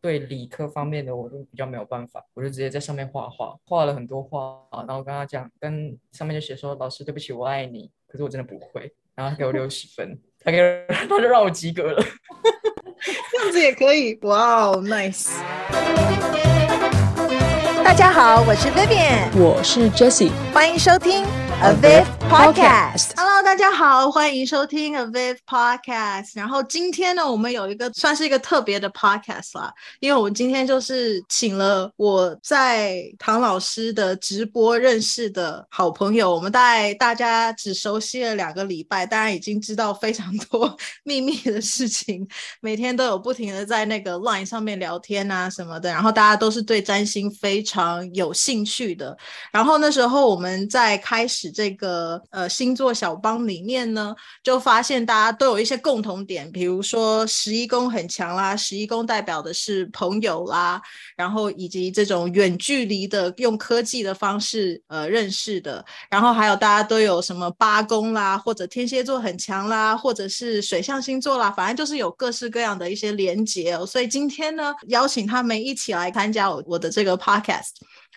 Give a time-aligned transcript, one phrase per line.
[0.00, 10.58] 对理科方面的我都比较没有办法，我就直接在上面画画，画了很多画，然后跟他讲，跟上面就写说，老师对不起，我爱你，可是我真的不会，然后他给我六十分，他给
[10.88, 12.00] 他就让我及格了，
[13.32, 15.36] 这样子也可以，哇哦，nice。
[17.82, 21.24] 大家好，我是 Vivian，我是 Jessie，欢迎收听
[21.60, 22.06] Avive。
[22.28, 26.32] Podcast Hello，大家好，欢迎收听 avivPodcast。
[26.34, 42.28] 然后今天呢，我们有一个算是一个特别的 podcast 啦，因为我们今天就是请了我在唐老师的直播认识的好朋友，我们大概大家只熟悉了两个礼拜，当然已经知道非常多秘密的事情，
[42.60, 49.16] 每天都有不停的在那个 Line 上面聊天啊什么的，然后大家都是对占星非常有兴趣的。
[49.50, 51.88] 然后那时候我们在开始这个。
[52.30, 60.80] 呃，星座小帮里面呢，就发现大家都有一些共同点，比如说十一宫很强啦，十一宫代表的是朋友啦，
[61.16, 73.86] 然后以及这种远距离的用科技的方式呃认识的，然后还有大家都有什么八宫啦，或者天蝎座很强啦，或者是水象星座啦，反正就是有各式各样的一些连结哦。
[73.86, 77.70] 所以今天呢，邀请他们一起来参加我我的这个 podcast。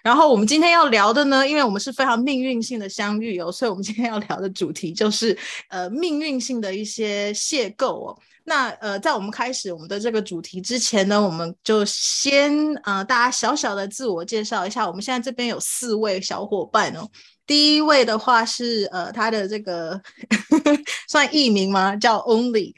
[0.04, 5.38] 然后我们今天要聊的呢，因为我们是非常命运性的相遇哦，所以我们今天要聊的主题就是
[5.70, 8.18] 呃命运性的一些邂逅哦。
[8.44, 12.52] 那呃，在我们开始我们的这个主题之前呢，我们就先
[12.84, 14.88] 呃大家小小的自我介绍一下。
[14.88, 17.08] 我们现在这边有四位小伙伴哦。
[17.46, 20.02] 第一位的话是呃他的这个
[21.08, 21.96] 算艺名吗？
[21.96, 22.74] 叫 Only。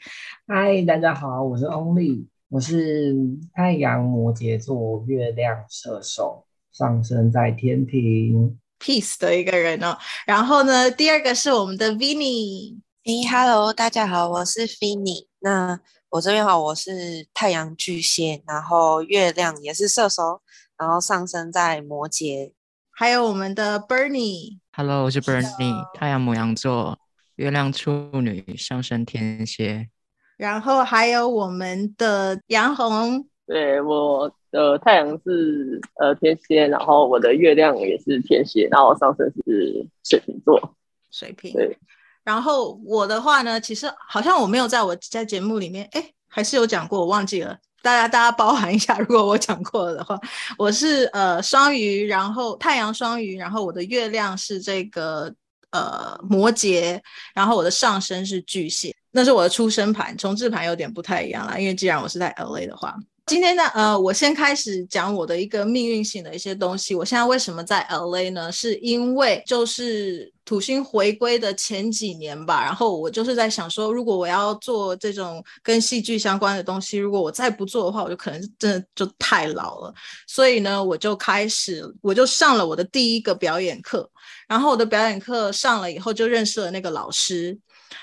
[0.46, 3.16] 嗨，大家好，我是 Only，我是
[3.54, 6.44] 太阳摩羯座，月亮射手。
[6.74, 9.96] 上升在天庭，peace 的一个人哦。
[10.26, 12.76] 然后呢，第二个是我们的 Vinny。
[13.04, 15.28] 嘿，Hello，大家好，我是 Vinny。
[15.38, 20.42] 那我这边好，我是太阳巨蟹，然后月亮也是射手，
[20.76, 22.50] 然后上升在摩羯。
[22.90, 24.58] 还有我们的 Bernie。
[24.72, 26.98] Hello，我是 Bernie，太阳牡羊座，
[27.36, 29.90] 月亮处女，上升天蝎。
[30.36, 33.28] 然后还有我们的杨红。
[33.46, 34.34] 对我。
[34.54, 40.76] 呃，太阳是呃天蝎，然后我的月亮也是天蝎，然后上升是水瓶座。
[41.10, 41.52] 水瓶。
[41.52, 41.76] 对。
[42.22, 47.58] 然后我的话呢，其实好像我没有在我在节目里面，哎，还是有讲过，我忘记了。
[47.82, 50.18] 大家大家包含一下， 如果我讲过了的话，
[50.56, 55.34] 我是呃双鱼，然后太阳双鱼，然后我的月亮是这个
[55.72, 56.98] 呃摩羯，
[57.34, 62.96] 然后我的上升是巨蟹，那是我的出生盘，重置盘有点不太一样啦，因为既然我是在 LA 的话。
[63.26, 66.94] 今天呢，呃，我先开始讲我的一个命运性的一些东西。
[66.94, 68.52] 我现在为什么在 LA 呢？
[68.52, 79.94] 是因为就是土星回归的前几年吧，然后我就是在想说，如果我要做这种跟戏剧相关的东西，如果我再不做的话，我就可能真的就太老了。
[80.26, 84.08] 所以呢，我就开始，我就上了我的第一个表演课。
[84.46, 87.58] 然后我的表演课上了以后，就认识了那个老师。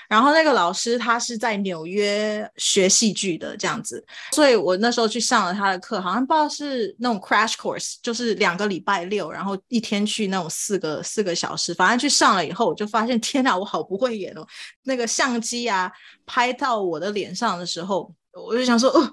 [0.08, 14.46] 然后那个老师他是在纽约学戏剧的这样子，所以我那时候去上了他的课，好像不知道是那种 crash course，就是两个礼拜六，然后一天去那种四个四个小时，反正去上了以后，我就发现天哪，我好不会演哦。
[14.84, 15.90] 那个相机啊，
[16.26, 19.12] 拍到我的脸上的时候，我就想说，哦，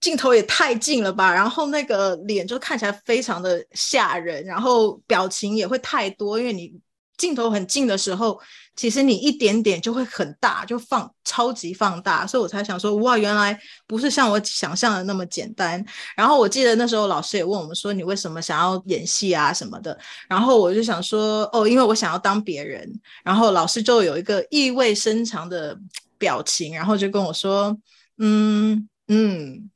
[0.00, 6.72] 镜头也太近了吧，然后那个脸就看起来非常的吓人，然后表情也会太多，因为你。
[7.20, 8.40] 镜头很近的时候，
[8.74, 15.84] 其实你一点点就会很大，就放超级放大，所以我才想说，哇，原来不是像我想象的那么简单。
[16.16, 19.96] 然后我记得那时候老师也问我们说，你为什么想要演戏啊什么的？
[20.26, 22.90] 然后我就想说，哦，因为我想要当别人。
[23.22, 25.78] 然后老师就有一个意味深长的
[26.16, 27.76] 表情，然后就跟我说，
[28.16, 29.70] 嗯嗯。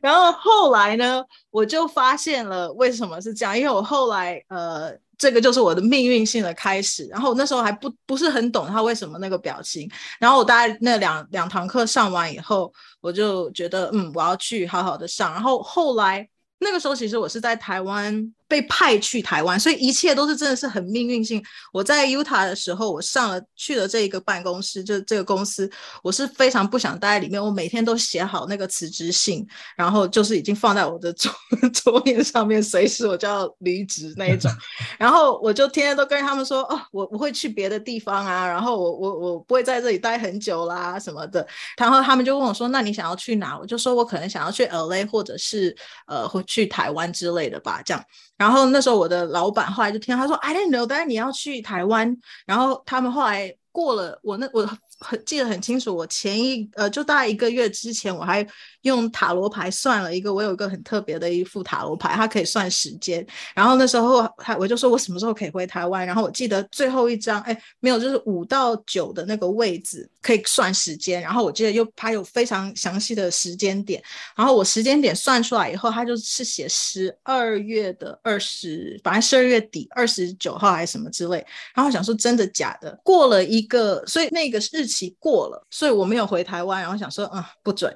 [0.00, 7.06] 然后后来呢，我就发现了为什么是这样，因为我后来呃，这个就是我的命运性的开始。
[7.06, 9.90] 然后我那时候还不不是很懂他为什么那个表情。
[10.18, 15.32] 然后我大概那两两堂课上完以后，我就觉得嗯，我要去好好的上。
[15.32, 16.28] 然后后来
[16.58, 18.32] 那个时候，其实我是在台湾。
[18.52, 21.42] 被派去台湾，所以一切都是真的是很命运性。
[21.72, 25.70] 我在 Utah 的时候，我上了去了这一个办公室，就这个公司，
[26.02, 27.42] 我是非常不想待在里面。
[27.42, 31.32] 我每天都写好那个辞职信，然后就是已经放在我的桌
[31.72, 34.52] 桌面上面，随时我就要离职那一种。
[35.00, 41.46] 然后我就天天都跟他们说，哦，我我会去别的地方啊，然后我我我不会在这里待很久啦什么的。
[41.78, 43.58] 然后他们就问我说，那你想要去哪？
[43.58, 45.74] 我就说我可能想要去 LA 或者是
[46.06, 48.04] 呃会去台湾之类的吧，这样。
[48.42, 52.16] 然后那时候我的老板后来就听他说，I didn't know 但是你要去台湾。
[52.44, 54.68] 然后他们后来过了我那我
[54.98, 58.44] 很记得很清楚，我前一呃就大概一个月之前，我还
[58.82, 63.26] 用塔罗牌算了一个，我有一个很特别的一副塔罗牌，它可以算时间。
[63.54, 71.20] 然后那时候他我就说我什么时候可以回台湾，然后我记得最后一张，哎，没有，就是五到九的那个位置可以算时间。
[71.22, 74.02] 然后我记得又它有非常详细的时间点，
[74.36, 81.36] 然后我时间点算出来以后，它就是写十二月的二十，反正十二月底二十九号还是什么之类。
[81.74, 86.82] 然后我想说真的假的，过了一个，所以那个日期过了，所以我没有回台湾。
[86.82, 87.94] 然后想说，嗯，不准。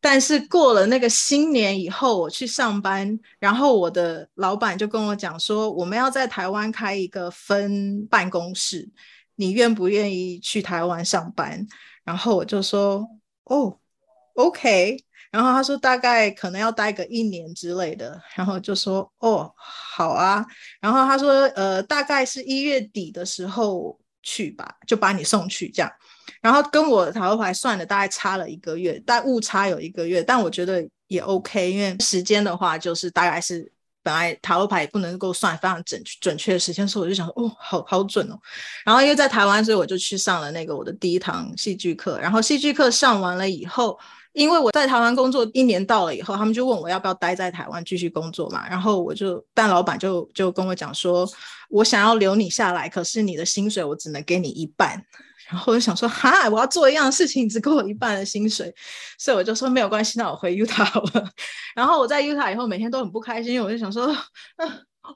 [0.00, 8.88] 但是过了那个新年以后，我去上班，然后我的老板就跟我讲说，我们要在台湾开一个分办公室，
[9.34, 11.66] 你愿不愿意去台湾上班？
[12.04, 13.06] 然后我就说，
[13.44, 13.78] 哦
[14.34, 15.04] ，OK。
[15.30, 20.42] 然后他说大概可能要待个一年之类的，然后就说，哦，好啊。
[20.80, 25.92] 然后他说，呃，大概是一月底的时候去吧，就把你送去这样。
[26.40, 33.70] 然后跟我塔罗牌算的大概差了一个月，但误差有一个月，但我觉得也 OK，因为时间的话就是大概是
[34.02, 38.38] 本来塔罗牌也不能够算非常准准确的时间，所以我就想说哦，好好准哦。
[38.84, 42.18] 然后因为在台湾，所以我就去上了那个我的第一堂戏剧课。
[42.18, 43.98] 然后戏剧课上完了以后，
[44.32, 48.66] 因为我在台湾工作一年到了以后，他们就问我要不要待在台湾继续工作嘛。
[48.68, 51.28] 然后我就，但老板就就跟我讲说，
[51.68, 55.02] 我想要留你下来，可是你的薪水我只能给你一半。
[55.48, 58.72] 然后我就想说，哈，我要做一样的事情，只给我一半的薪水，
[59.18, 61.30] 所以我就说没有关系，那我回 Utah 好了。
[61.74, 64.14] 然后我在 Utah 以后每天都很不开心，因为我就想说，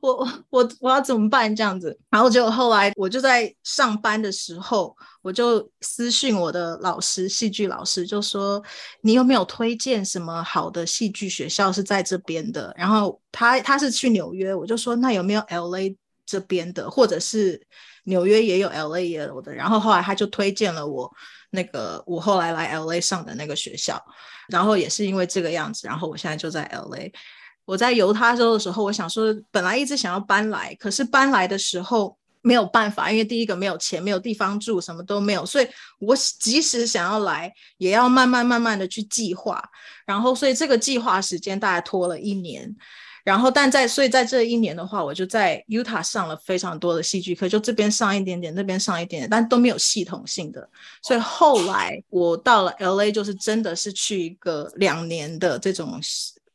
[0.01, 1.95] 我我我我要怎么办这样子？
[2.09, 8.63] 然后结果后来我就在上班的时候，我就私讯我的老师，戏剧老师，就说
[9.03, 12.73] 你有没有推荐什么好的戏剧学校是在这边的？
[12.75, 15.95] 然后他他是去纽约，我就说那有没有 LA
[16.25, 17.61] 这边的，或者是？
[18.05, 21.11] 纽约也有，LA 也有的，然后后来他就推荐了我
[21.51, 24.03] 那个我后来来 LA 上的那个学校，
[24.49, 27.11] 然后也是因为这个样子，然后我现在就在 LA。
[27.65, 35.69] 我在犹他州的时候，我想说本来一直想要搬来，可是搬来的时候没有办法，因为第一个没有钱，没有地方住，什么都没有，所以
[36.01, 39.63] 我即使想要来，也要慢慢慢慢的去计划，
[40.05, 42.75] 然后所以这个计划时间大概拖了一年。
[43.25, 50.69] 然后，但在所以在这一年的话，我就在 Utah 上了非常多的戏剧课，就这边上一点点，那边上一点点，但都没有系统性的。
[51.03, 56.01] 所以后来我到了 LA，就是真的是去一个两年的这种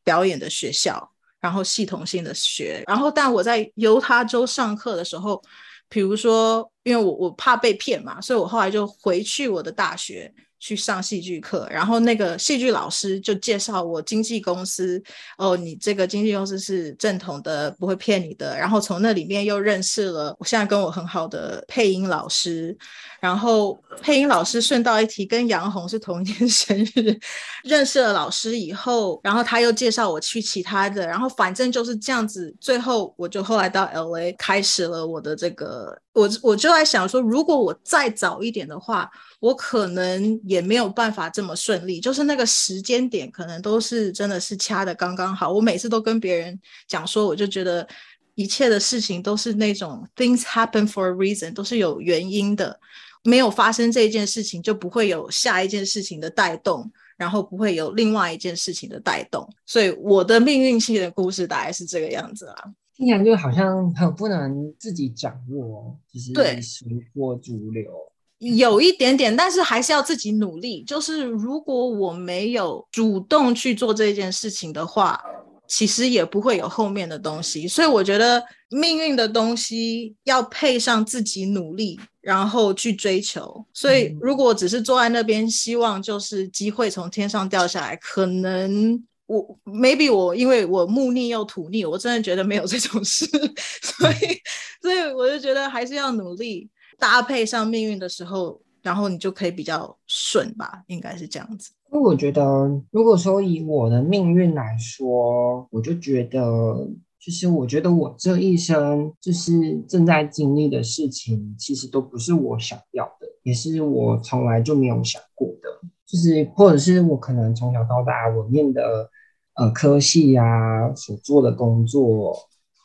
[0.03, 1.09] 表演的学校，
[1.39, 2.83] 然后系统性的学。
[2.85, 5.41] 然后，但我在犹他州上课的时候，
[5.87, 10.33] 比如说，因为我我怕被骗嘛，所以我后来就回去我的大学。
[10.59, 15.01] 去上戏剧课，然后那个戏剧老师就介绍我经纪公司。
[15.37, 18.57] 哦，你这个经纪公司是正统的，不会骗你的。
[18.57, 22.77] 然后从那里面又认识了我现在跟我很好的配音老师。
[23.19, 27.19] 然后配音老师顺道一提，跟杨红是同一天生日。
[27.63, 32.55] 认识了老师以后，然后他又介绍我去其他的，然后反正就是这样子。
[32.59, 39.09] 最后我就后来到 LA 开始了我的这个，我我就在想说，如果我再早一点的话。
[39.39, 45.53] 我可能也没有办法这么顺利，就是那个时间点可能都是真的是掐的刚刚好。
[45.53, 47.87] 我每次都跟别人讲说，我就觉得
[48.33, 52.79] 一切的事情都是那种 things happen for a reason，都是有原因的。
[53.23, 59.47] 没有发生这件事情，就不会有下一件事情的带动，然后不会有另外一件事情的带动。
[59.65, 62.73] 所以我的命运系的故事大概是这个样子啦。
[62.95, 67.91] 听起来就好像很不能自己掌握，就是随波逐流。
[68.39, 70.83] 有一点点，但是还是要自己努力。
[70.83, 75.19] 就是如果我没有主动去做这件事情的话，
[75.67, 77.67] 其实也不会有后面的东西。
[77.67, 83.65] 所以我觉得命运的东西要配上自己努力，然后去追求。
[83.71, 93.25] 所以如果只是坐在那边，希望就是机会从天上掉下来，可能我 maybe 我因为我木逆又土逆，我真的觉得没有这种事。
[93.81, 94.41] 所以，
[94.81, 96.69] 所以我就觉得还是要努力。
[96.99, 101.69] 搭配上命运的时候，然后你就可以比较顺吧，应该是这样子。
[101.93, 102.41] 因为我觉得，
[102.89, 106.89] 如果说以我的命运来说，我就觉得，
[107.27, 115.89] 就是我觉得我这一生就是正在经历的事情，其实都不是我想要的，也是我从来就没有想过的。
[116.05, 119.09] 就是或者是我可能从小到大我念的
[119.55, 122.33] 呃科系啊，所做的工作。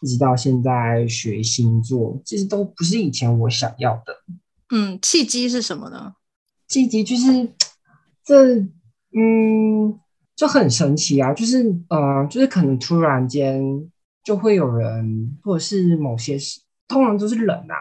[0.01, 4.17] 一直到现在学星座，其实都不是以前我想要的。
[4.75, 6.15] 嗯，契机是什么呢？
[6.67, 7.49] 契机就是
[8.25, 10.01] 这，嗯，
[10.35, 11.33] 就很神奇啊！
[11.33, 13.63] 就是呃，就是可能突然间
[14.25, 17.75] 就会有人，或者是某些事，通常都是人啊，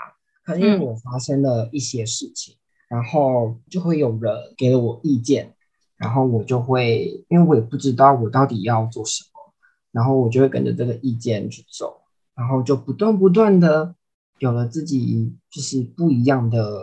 [0.43, 2.55] 可能因为我发生了一些事情，
[2.89, 5.53] 嗯、然后就会有人给了我意见，
[5.97, 9.53] 然后我就会，因为我也不知道我到底要做什么，
[9.91, 12.01] 然后我就会跟着这个意见去走，
[12.35, 13.95] 然后就不断不断的
[14.39, 16.81] 有了自己就是不一样的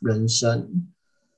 [0.00, 0.88] 人生。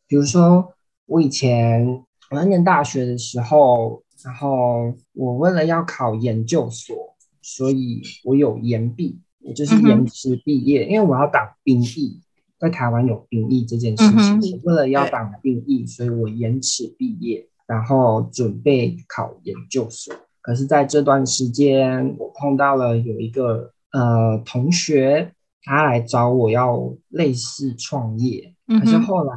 [0.07, 0.75] 比如说
[1.07, 7.14] 我以前我在念大学的时候，然后我为了要考研究所，
[7.45, 12.21] 所以我有延毕，我就是延迟毕业，嗯、因为我要当兵役。
[12.57, 14.05] 在台湾有兵役这件事
[14.41, 20.15] 情，嗯、为了要当兵役，所以我延迟毕业，然后准备考研究所。
[20.41, 25.33] 可是，在这段时间，我碰到了有一个呃同学，
[25.63, 29.37] 他来找我要类似创业，嗯、可是后来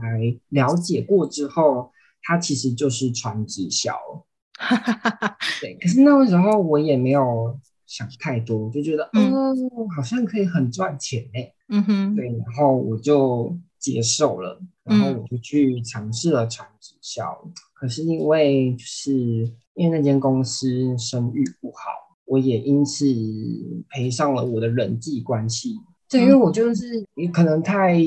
[0.50, 3.94] 了解过之后，他其实就是传直销。
[5.60, 9.56] 对，可是那个时候我也没有想太多，就觉得嗯、哦，
[9.96, 11.54] 好像可以很赚钱诶。
[11.70, 19.12] 嗯哼，对，然后我就接受了，然后我就去尝试了传直销，嗯、可是因为就是
[19.74, 21.90] 因为那间公司声誉不好，
[22.26, 23.06] 我也因此
[23.90, 25.76] 赔上了我的人际关系。
[26.10, 27.98] 对，因为我就是也可能太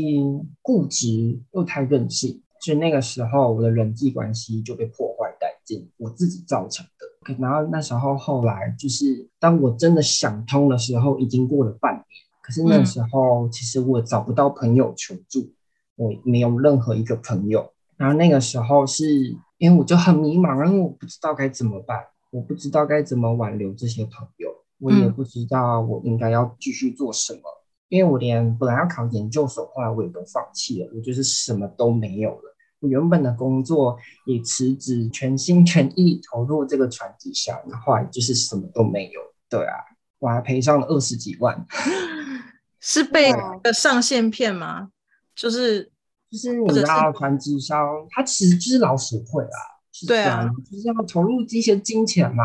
[0.63, 7.07] 固执又太任性，所以那个时候我的人际关系就被破坏殆尽，我自己造成的。
[7.39, 12.05] 然后那时候后来就是当我真的想通的时候，已经过了半年。
[12.43, 15.53] 可是那时候，其实我找不到朋友求助，嗯、
[15.97, 17.71] 我没有任何一个朋友。
[17.97, 27.61] 然后那个时候是因为我就很迷茫，因为我不知道该怎么办，我不知道该怎么挽留这些朋友，我也不知道我应该要继续做什么，嗯、
[27.91, 32.50] 因为我连本来要考研究所，后来我也都放弃了，我就是什么都没有了。
[32.81, 33.97] 我原本的工作
[34.27, 39.21] 也辞职，全心全意投入这个传直销，然后后来就是什么都没有。
[39.49, 39.77] 对啊，
[40.19, 41.67] 我还赔上了二十几万。
[42.81, 43.31] 是被
[43.63, 44.91] 的上线骗吗？
[45.35, 45.91] 就是
[46.31, 47.77] 就是你知道传直销，
[48.11, 49.59] 它其实就是老鼠会啊。
[50.07, 52.45] 对啊，就是要投入一些金钱嘛。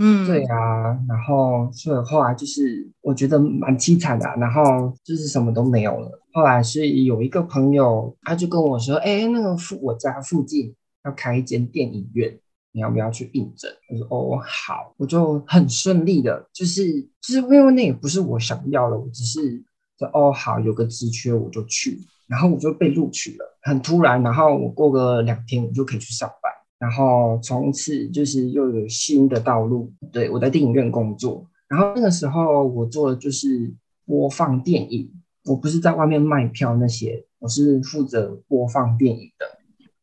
[0.00, 0.98] 嗯，对啊。
[1.06, 4.62] 然后所以后来就是我觉得蛮凄惨的，然后
[5.04, 6.10] 就是什么都没有了。
[6.32, 12.38] 后来是有一个朋友，他就跟我说：“哎，那个附我家附近要开一间电影院，
[12.72, 16.90] 你要不要去应征？”我说：“哦，好。”我就很顺利的，就是
[17.20, 19.62] 就是因为那也不是我想要的，我只是
[19.98, 20.08] 说。
[20.14, 24.22] 哦，好，有个职缺我就去，然后我就被录取了，很突然。
[24.22, 26.50] 然后我过个两天，我就可以去上班，
[26.80, 29.92] 然后从此就是又有新的道路。
[30.10, 33.72] 对，我在电影院工作，然后那个时候我做的就是
[34.04, 35.12] 播放电影，
[35.44, 39.46] 我不是在外面卖票那些，我是负责播放电影的。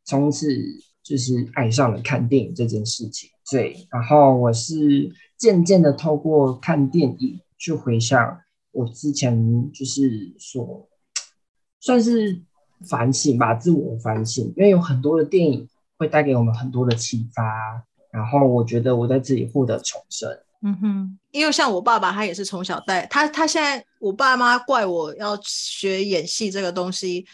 [0.06, 0.48] 从此
[1.04, 3.30] 就是爱上了看电影这件事情。
[3.52, 8.40] 对，然后我是渐渐的透过看电影去回想。
[8.72, 10.88] 我之前就是说，
[11.82, 12.40] 算是
[12.88, 17.44] 反省吧，自我反省，因为有很多的电影会带给我们很多的启发，
[18.12, 20.30] 然后我觉得我在自己获得重生。
[20.62, 27.26] 嗯哼，因为像我爸爸，他也是从小带他，他现在我爸妈怪我要学演戏这个东西，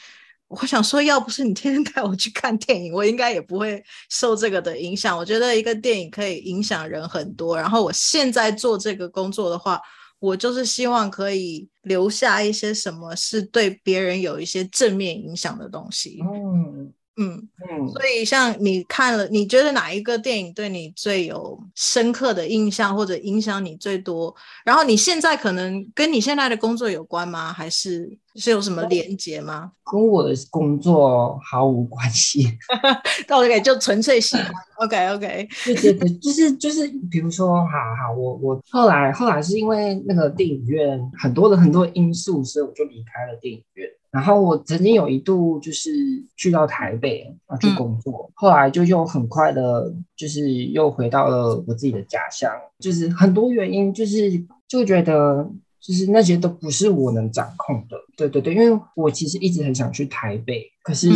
[0.47, 5.17] 我想说，要不是你天天带我去看电影，我应该也不会受这个的影响。
[5.17, 9.79] 我觉得一个电影可以影响人很多，然后我现在做这个工作的话。
[10.19, 16.21] 我就是希望可以留下一些什么是对别人有一些正面影响的东西。
[16.23, 16.93] 嗯。
[17.15, 24.35] 嗯嗯，所以像你看了，你觉得哪一个电影对你最有深刻的印象，或者影响你最多？
[24.65, 27.53] 然后你现在可能跟你现在的工作有关吗？
[27.53, 29.71] 还是是有什么连接吗？
[29.91, 32.47] 跟我的工作毫无关系。
[33.29, 34.51] OK，就纯粹喜欢。
[34.77, 43.87] OK OK，对对对，就是就是，比如说，好好，我我后来后来是因为那个电影院很多的很多因素，所以我就离开了电影院。
[44.13, 45.89] 然后我曾经有一度就是
[46.37, 52.51] 去到台北啊去工作，嗯、后来就又很快的，就是又回到了我自己的家乡。
[52.77, 54.29] 就是很多原因，就是
[54.67, 55.49] 就觉得
[55.81, 57.97] 就是那些都不是我能掌控的。
[58.15, 61.09] 对对对，因为我其实一直很想去台北，可是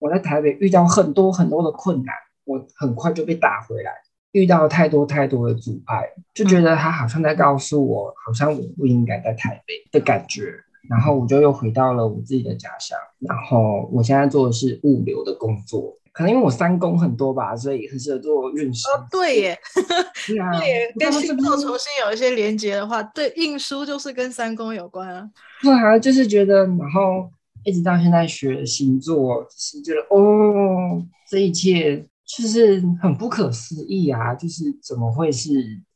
[0.00, 2.12] 我在台北遇到很多很多的困难，
[2.44, 3.92] 我很快就被打回来，
[4.32, 6.02] 遇到太多太多的阻碍，
[6.34, 10.52] 就觉得他好像在告诉我，好像我不应该在台北的感觉。
[10.88, 18.88] 然后我就又回到了我自己的家乡，然后我现在做的是物流的工作，可能因为我三公很多吧，所以很适合做运输。
[18.90, 19.58] 哦，对耶，
[20.26, 25.28] 对啊，对耶，跟星座重新有一些连接的话，对，运输就是跟三公有关啊。
[25.62, 27.30] 对啊，就是觉得，然后
[27.64, 32.04] 一直到现在学星座，就是觉得哦，这一切
[32.36, 34.32] 就是很不可思议啊！
[34.34, 35.50] 就是怎么会是，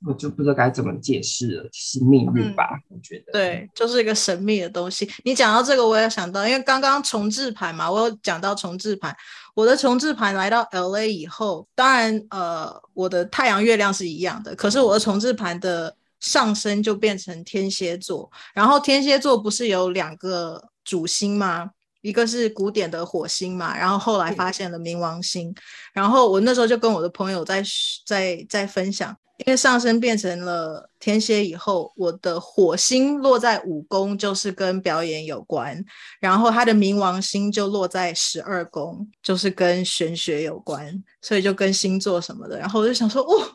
[0.05, 2.69] 我就不知道该怎么解释了，就是命运吧？
[2.91, 5.09] 嗯、我觉得对，就是一个神秘的东西。
[5.25, 9.14] 你讲到这个，我也想到，因为刚刚重置盘嘛，我有讲到重置盘。
[9.55, 21.71] 我的重置盘来到 LA 以后，当然呃，我的太阳月亮是一样的，可是我的重置盘的上升就变成天蝎座，然后天蝎座不是有两个主星吗？
[22.04, 25.54] 一个是古典的火星嘛，然后后来发现了冥王星，嗯、
[25.94, 27.64] 然后我那时候就跟我的朋友在
[28.06, 35.82] 在在分享，因为上升变成了天蝎以后，我的火星落在五宫，就是跟表演有关，
[36.20, 43.49] 然后他的冥王星就落在十二宫，就是跟玄学有关，所以就跟星座什么的，然后我就想说，哦，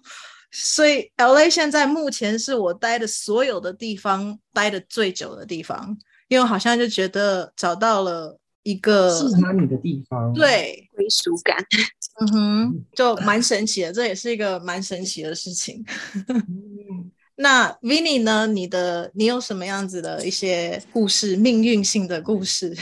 [0.51, 5.95] 所以 LA 现在目前是我待的所有的地方待的最久的地方。
[6.29, 11.57] 因为我好像就觉得找到了一个适合你的地方，对，归属感，
[12.21, 15.83] 嗯哼，就蛮神奇的，这也是一个蛮神奇的事情。
[17.35, 18.45] 那 Vinny 呢？
[18.47, 22.75] 你的你有什么样子的一些故事，命运性的故事？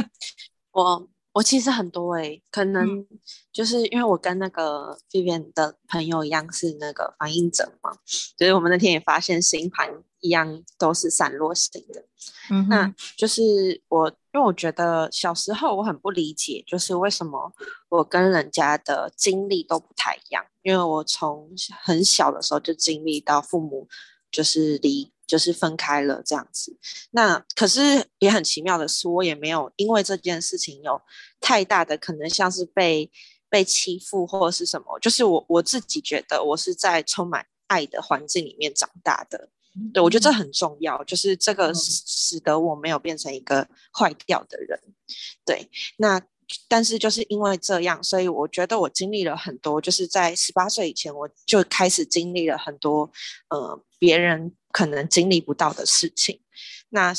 [0.72, 3.06] 我我其实很多哎、欸，可能
[3.52, 7.90] 就是因为我跟那个 Vivian 的朋友一样是那个反应者嘛，
[8.38, 9.90] 所以我们那天也发现星盘
[10.22, 12.02] 一样都是散落型的。
[12.50, 17.52] 嗯，那就是我，因为我觉得小时候我很不理解，就是为什么
[17.90, 20.42] 我跟人家的经历都不太一样。
[20.62, 21.50] 因为我从
[21.82, 23.88] 很小的时候就经历到父母
[24.30, 26.78] 就是离，就是分开了这样子。
[27.10, 31.02] 那可是也很奇妙的是，我也没有因为这件事情有
[31.40, 33.10] 太大的可能，像是被
[33.50, 34.96] 被欺负或者是什么。
[35.00, 39.48] 就是我我自己觉得我是在充满爱的环境里面长大的。
[39.94, 43.66] 对，我觉得这很重要，就是这个使得我没有变成一个
[43.98, 44.78] 坏掉的人。
[45.46, 46.20] 对，那
[46.68, 53.10] 但是就是因为这样，所以我觉得我经历了很多，就是在十八岁以前我就开始经历了很多，
[53.48, 56.42] 呃，别人可能经历不到的事情。
[56.90, 57.14] 那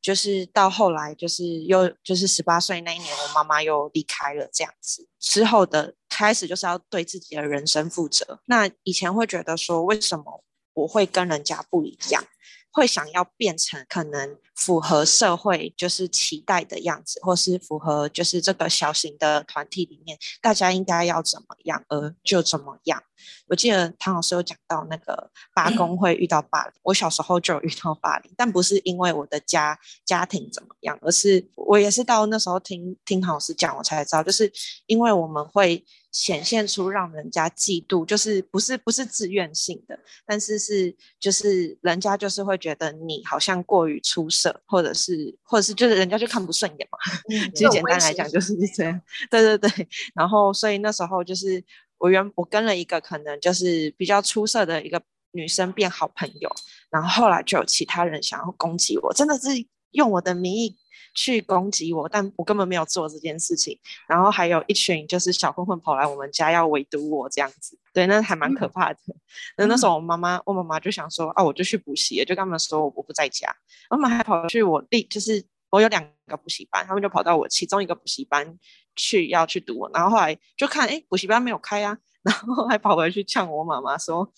[0.00, 8.40] 就是到后来，就是又就是十八岁那一年，我妈妈又离开了，这样子之后的开始就是要对自己的人生负责。
[8.46, 10.42] 那以前会觉得说，为什么？
[10.78, 12.24] 我会跟人家不一样，
[12.70, 23.02] 会想要变成可能符合社会就是期待的样子，或是符合就是这个小型的团体里面大家应该要怎么样，而就怎么样。
[23.48, 34.52] 我记得唐老师有讲到那个八宫会遇到霸凌，我小时候就有遇到霸凌，但不是因为我的家家庭怎么样，而是我也是到那时候听听唐老师讲，我才知道，就是
[34.86, 35.84] 因为我们会。
[36.18, 46.98] 显现出让人家嫉妒，就是不是不是自愿性的，但是是就是人家就是会觉得你好像过于出色，或者是或者是就是人家就看不顺眼嘛。
[47.30, 49.00] 嗯、 其实简单来讲就是这样。
[49.30, 51.62] 对对对，然后所以那时候就是
[51.98, 55.00] 我原我跟了一个可能就是比较出色的一个
[55.30, 56.50] 女生变好朋友，
[56.90, 59.50] 然后后来就有其他人想要攻击我，真的是
[59.92, 60.76] 用我的名义。
[61.14, 63.76] 去攻击我，但我根本没有做这件事情。
[64.06, 68.98] 然后还有一群就是小混混跑来我们家要围堵我这样子，对，那还蛮可怕的。
[69.56, 73.52] 那、嗯、那时候我妈妈，我妈妈就想说啊，我就去补习，就跟他们说我不在家。
[73.90, 78.56] 我妈妈还跑去我弟，就是我有两个补习班，他们就跑到我其中一个补习班
[78.94, 79.90] 去要去堵我。
[79.92, 84.32] 然后后来就看，哎，补习班没有开啊，然后还跑回去呛我妈妈说。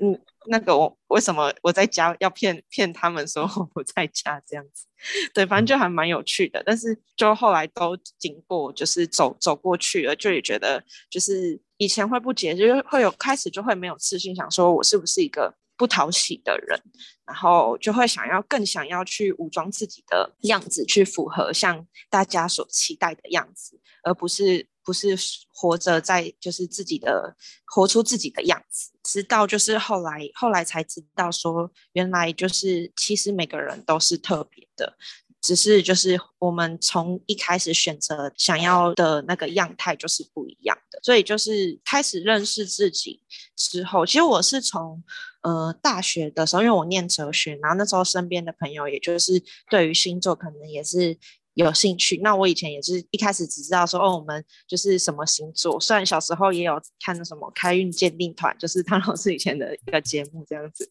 [0.00, 4.86] 嗯，那个我为什么我在家要骗骗他们说我不在家这样子？
[5.34, 6.62] 对，反正就还蛮有趣的。
[6.64, 16.80] 但是就后来都经过，就是走走过去了，就也觉得就是以前会不解，就是会有开始就会没有自信，想说我是不是一个不讨喜的人，
[17.26, 24.68] 然后就会想要更想要去武装自己的样子，去符合像大家所期待的样子，而不是。
[24.88, 25.14] 不是
[25.52, 34.96] 活着在，就是自己的活出自己的样子，直到就是后来后来才知道说，原来就是其实每个人都是特别的，
[35.42, 43.20] 只是就是我们从一开始选择想要的那个样态就是不一样的，所以就是开始认识自己
[43.54, 45.04] 之后，其实我是从
[45.42, 51.18] 呃大学的时候，因为我念哲学，然后那时候身边的朋友也就是对于星座可能也是。
[51.64, 55.78] 有兴趣，那我以前也是一开始只知道说哦，我们就是什么星座。
[55.80, 60.88] 虽然小时候也有看那什么开运鉴定团，就是汤老师以前的一个节目这样子。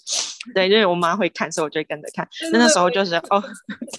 [0.55, 2.27] 对，因为我妈会看，所以我就跟着看。
[2.51, 3.43] 那那时候就是哦，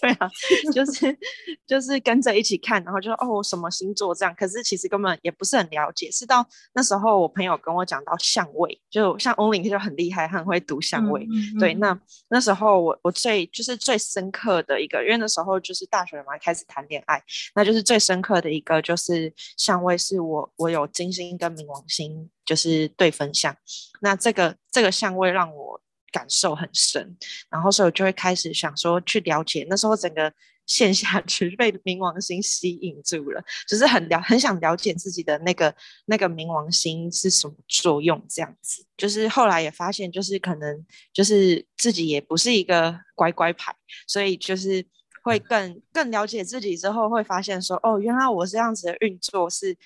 [0.01, 0.31] 对啊，
[0.73, 1.19] 就是
[1.67, 4.35] 就是跟着一起看，然后就说哦，什么星座这样。
[4.35, 11.25] 可是其实根本也不是很了解，是到那时候我朋友跟我讲到相位，就像 Only 就很厉害，很会读相位。
[11.25, 17.23] 嗯嗯、对，那那时候我我最就是最深刻的一个，因为那时候就是大学嘛，开始谈恋爱，
[17.55, 23.55] 那就是最深刻的一个就是相位，是我我有金星跟冥王星就是对分相，
[24.01, 25.81] 那这个这个相位让我。
[26.11, 27.17] 感受很深，
[27.51, 29.67] 然后所以就会开始想说去了解。
[29.69, 30.33] 那时候整个
[30.67, 35.75] 线下去 被冥王星吸引住了，就是很了很想了解自己的那个
[36.07, 38.85] 那个冥王星是什么作用，这样子。
[38.97, 43.75] 就是后来也发现，就是可能就是自己也不是一个乖乖牌，
[44.07, 44.85] 所以就是
[45.23, 49.77] 会更更了解自己之后，会发现说，哦，原来我这样子的运作是。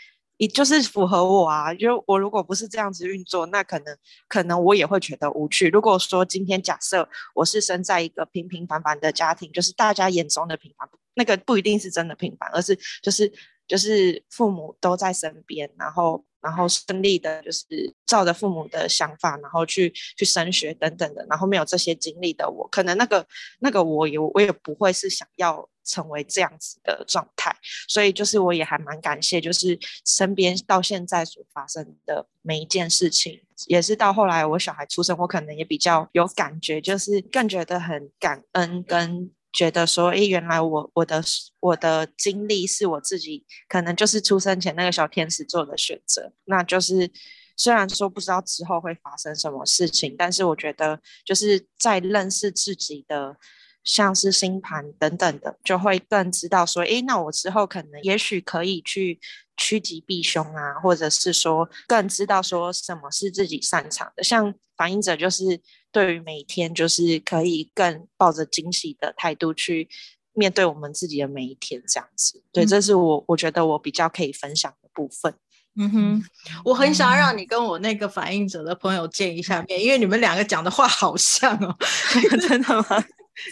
[0.42, 5.68] 也就是符合我啊，就我如果不是这样子运作，那可能可能我也会觉得无趣。
[5.68, 13.32] 如果说今天假设我是生在一个平平凡凡的家庭，就是大家眼中的平凡，那个不一定是真的平凡，而是就是
[13.68, 16.24] 就是父母都在身边，然后。
[16.42, 17.64] 然后顺利的，就是
[18.04, 21.24] 照着父母的想法，然后去去升学等等的。
[21.30, 23.24] 然后没有这些经历的我，可能那个
[23.60, 27.54] 那个我也我也不会是想要成为这样子的状态。
[27.88, 39.30] 所以就是我也还蛮感谢，就是身边到现在所发生的每一件事情，也是到后来我小孩出生，我可能也比较有感觉，就是更觉得很感恩跟。
[39.54, 41.22] 觉得说，哎，原来我我的
[41.60, 46.32] 我的经历是我自己，可能就是出生前那个小天使做的选择。
[46.46, 47.10] 那就是
[47.54, 53.36] 虽然说不知道之后会发生什么事情，但是我觉得就是在认识自己的，
[53.84, 59.18] 像是星盘等等的，就会更知道说，哎，那我之后可能也许可以去
[59.56, 64.22] 趋吉避凶啊，或者是说更知道说什么是自己擅长的。
[64.22, 65.60] 像反映者就是。
[65.94, 69.86] 对于每一天，就是可以更抱着惊喜的态度去
[70.32, 72.42] 面对我们自己的每一天，这样子。
[72.50, 75.34] 对，这是我我觉得我比较可以分享的部分。
[75.76, 76.24] 嗯哼，
[76.64, 81.76] 我很想让你跟我那个反应者的朋友见一下面，因为你们两个讲的话好像哦。
[82.48, 83.04] 真的吗？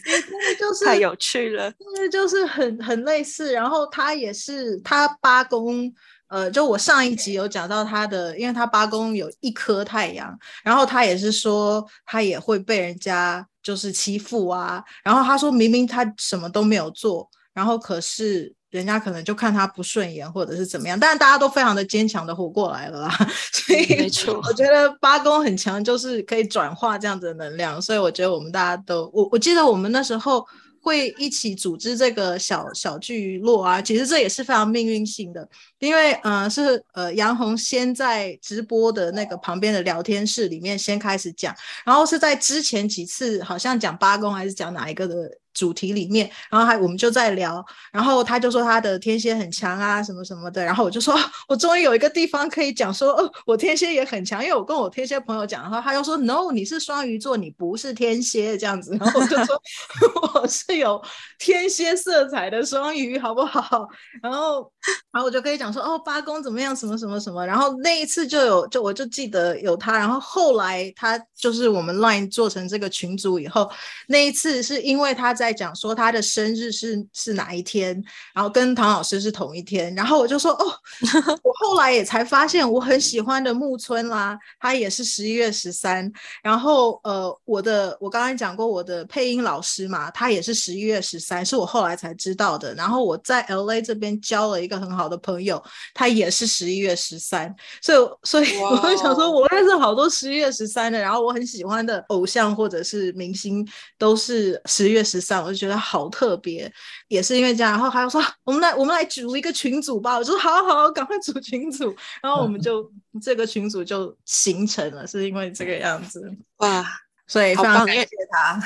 [0.07, 3.53] 因为真的就 是太有趣了，真的就是很很类似。
[3.53, 5.93] 然后他也是他八宫。
[6.29, 24.11] 呃，就我上一集有讲到他的，因为他八宫有一颗太阳，然后他也是说他也会被人家就是欺负啊，然后他说明明他什么都没有做，然后可是人家可能就看他不顺眼或者是怎么样，但是大家都非常的坚强的活过来了啦， 所以，
[24.45, 30.47] 我觉得八宫很强，就是可以转化这样子的能量，所以我觉得我们大家都，我我记得我们那时候。
[30.83, 35.47] 会一起组织这个小小聚落啊，其实这也是非常命运性的，
[35.79, 41.55] 因为呃是呃杨红先在直播的那个旁边的聊天室里面先开始讲，
[41.85, 45.15] 然后是在之前几次好像讲八宫还是讲哪一个的。
[45.53, 51.15] 主题里面，然后还我们就在聊，然后他就说他的天蝎很强啊，什么什么的，然后我就说，
[51.49, 59.61] 我终于有一个地方可以讲说，哦，我天蝎也很强，因为我跟我天蝎朋友讲的话，他就说，no，你是双鱼座，你不是天蝎这样子，然后我就说，
[60.41, 61.03] 我是有
[61.39, 63.89] 天蝎色彩的双鱼，好不好？
[64.23, 64.71] 然后，
[65.11, 73.69] 然后我就可以讲说，哦，八宫怎么样，什么什么什么，然后那一次就有，就我就记得有他，然后后来他就是我们 Line 做成这个群组以后，
[74.07, 75.35] 那一次是因为他。
[75.41, 77.95] 在讲说他的生日是是哪一天，
[78.35, 80.65] 然后跟唐老师是同一天，然后我就说哦，
[81.43, 92.75] 我后来也才发现我很喜欢的木村啦，他也是十一月十三，然后呃，我的我刚才讲过我的配音老师嘛，他也是十一月十三，是我后来才知道的。
[92.75, 95.63] 然后我在 LA 这边交了一个很好的朋友，
[95.95, 103.67] 他也是十一月十三，所以所以我会想说，我认识好多十一月十三的，然后我很喜欢的偶像或者是明星
[103.99, 105.43] 都是十月十三。
[105.45, 106.71] 我就觉得好特别，
[107.07, 110.17] 也是因为这样，然后还有说，我们来我们来组一个群组吧。
[110.17, 112.91] 我就说好好，赶快组群组，然后我们就
[113.23, 116.21] 这个群组就形成了，是因为这个样子
[116.57, 116.85] 哇，
[117.29, 118.61] 所以非常感谢他。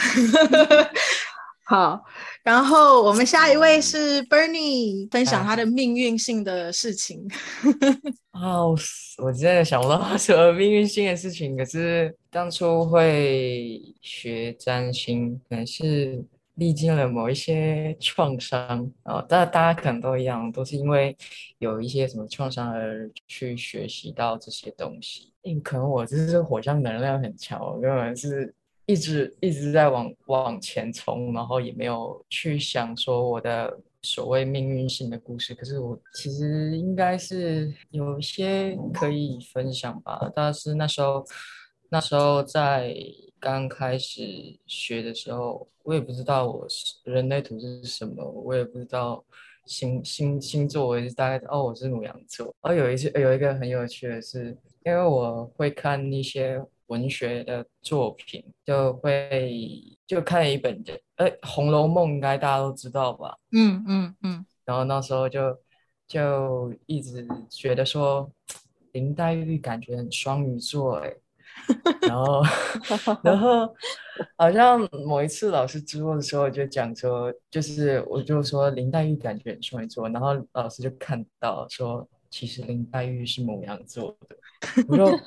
[1.67, 2.03] 好，
[2.43, 7.27] 然后我们下一位是 Bernie 分享他的命运性的事情。
[8.33, 8.75] 哦，
[9.19, 16.25] 我真的想不到什么命运性的事情，可是当初会学占星，可能是。
[16.57, 21.17] 历经了某一些创伤啊，大、哦、大家可能都一样，都是因为
[21.59, 25.33] 有一些什么创伤而去学习到这些东西。
[25.43, 28.55] 因可能我就是火象能量很强，我根本是
[28.87, 35.55] 一直一直在往往前冲，然后也没有去想说我的所谓命运性的故事。
[35.55, 41.25] 可是我其实应该是有些可以分享吧，但是那时候
[41.89, 42.95] 那时候在。
[43.45, 49.23] 刚开始学的时候，我也不知道我是人类图是什么，我也不知道
[49.67, 52.57] 星星星座，我也是大概哦，我是母羊座。
[52.63, 63.37] 哦，有一次有一个很有趣的是，因为我会看一些文学的作品，就会就看一本的，呃，《红楼梦》应该大家都知道吧？
[63.53, 64.47] 嗯嗯嗯。
[64.65, 65.59] 然后那时候就
[66.09, 68.31] 就一直觉得说。
[68.95, 71.13] 林黛玉感觉很双鱼座哎，
[72.03, 72.43] 然后
[73.23, 73.75] 然后
[74.37, 84.37] 好像某一次老师直播的时候就讲说，就是我就说林黛玉感觉很双鱼座，然后老师就看到说，其实林黛玉是母羊座的。
[84.89, 85.11] 我说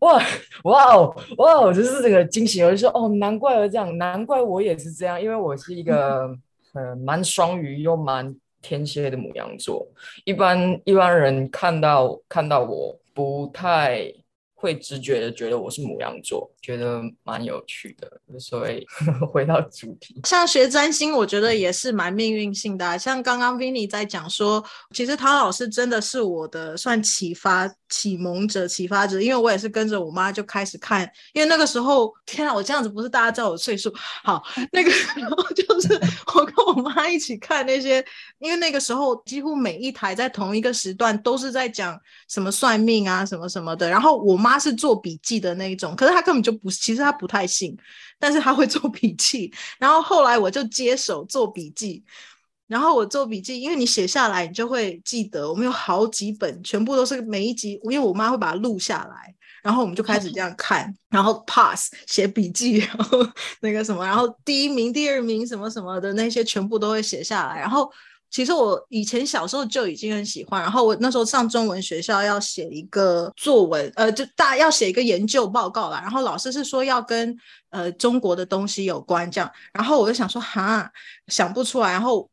[0.00, 0.22] 哇
[0.64, 6.28] 哇哦哇哦，就是这个惊喜，我就说哦，难怪我这样，难怪我也是这样，因为我是一个
[6.74, 8.34] 呃蛮双鱼又蛮。
[8.62, 9.86] 天蝎的母羊座，
[10.24, 14.12] 一般一般人看到看到我不太
[14.58, 18.10] 会直觉的觉得我是母羊座，觉得蛮有趣的。
[18.40, 18.84] 所以
[19.30, 22.98] 回到主题，像学占星，我觉得也是蛮命运性的。
[22.98, 33.92] 像刚刚 Vinny 在讲说，其实陶老师真的是我的算启发启蒙者、启发者，因为我也是跟着我妈就开始看，因为那个时候，天啊，我这样子不是大家知道我岁数？
[34.24, 34.42] 好，
[34.72, 36.00] 那个时候 就是
[36.34, 38.04] 我跟我妈一起看那些，
[38.38, 47.76] 因为那个时候几乎每一台在同一个时段都是在讲什么算命啊、什么什么的，然后我妈妈是做笔记的那一种，可是她根本就不，其实她不太信，
[48.18, 52.04] 但是她会做笔记，然后后来我就接手做笔记。
[52.68, 55.48] 然后我做笔记，因为你写下来，你就会记得。
[55.48, 59.32] 我们有好几本，全部都是每一集，因为我妈会把它录下来，
[59.62, 63.24] 然后我们就开始这样看，然后 pass 写笔记，然后
[63.62, 67.56] 那个什么，然后第一名、第二名什么什么的那些全部都会写下来。
[67.60, 67.88] 然后
[68.30, 76.00] 其实我以前小时候就已经很喜欢，然后我那时候上中文学校要写一个作文，呃，就大要写一个研究报告啦。
[76.00, 77.36] 然后老师是说要跟
[77.70, 80.90] 呃中国的东西有关这样，然后我就想说哈，
[81.28, 82.28] 想不出来，然后。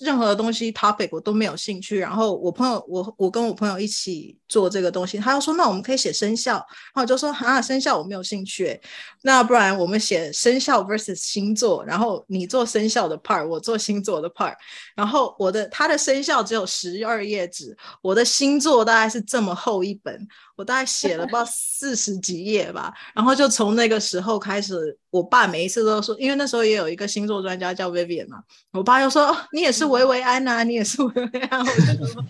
[0.00, 8.80] 任何的东西 topic 我都没有兴趣，然后我朋友我我跟我朋友一起做这个东西，他就说那我们可以写生肖，然后我就说啊生肖我没有兴趣，
[9.22, 14.54] 那不然我们写生肖 versus 星座，然后你做生肖的 part，我做星座的 part，
[14.96, 20.26] 然后我的他的生肖只有十二页纸，我的星座大概是这么厚一本。
[20.56, 32.26] 我大概写了不知道四十几页吧，然后就从那个时候开始，我爸每一次都说，因为那时候也有一个星座专家叫 Vivian 嘛，我爸又说、哦、你也是维维安呐、啊，你也是维维安， 我就说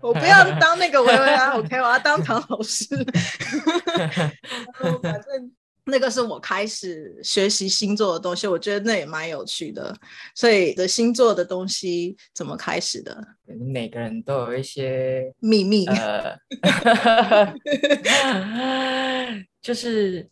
[0.00, 2.86] 我不要当那个维维安，OK，我要当唐老师，
[5.02, 5.52] 反正。
[5.90, 9.96] 那个是我开始学习星座的东西，我觉得那也蛮有趣的。
[10.34, 13.18] 所以的星座的东西怎么开始的？
[13.72, 16.36] 每个人都有一些秘密，呃，
[19.62, 20.28] 就是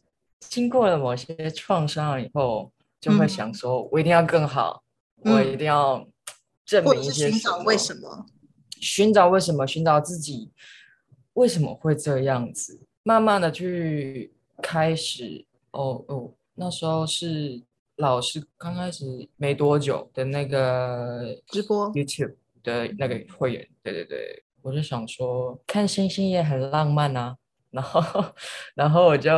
[0.48, 4.82] 经过了某些创伤以后，就会想说，我一定要更好，
[5.24, 6.06] 嗯、我一定要
[6.64, 8.26] 证明一些什么，寻找为什么？
[8.80, 9.66] 寻找为什么？
[9.66, 10.50] 寻找自己
[11.34, 12.80] 为什么会这样子？
[13.02, 14.32] 慢慢的去。
[14.62, 17.62] 开始哦哦，那时候是
[17.96, 27.36] 老师刚开始没多久的那个直播 YouTube 的那个会员，对对对，我就想说看星星也很浪漫啊，
[27.70, 28.24] 然后
[28.74, 29.30] 然后我就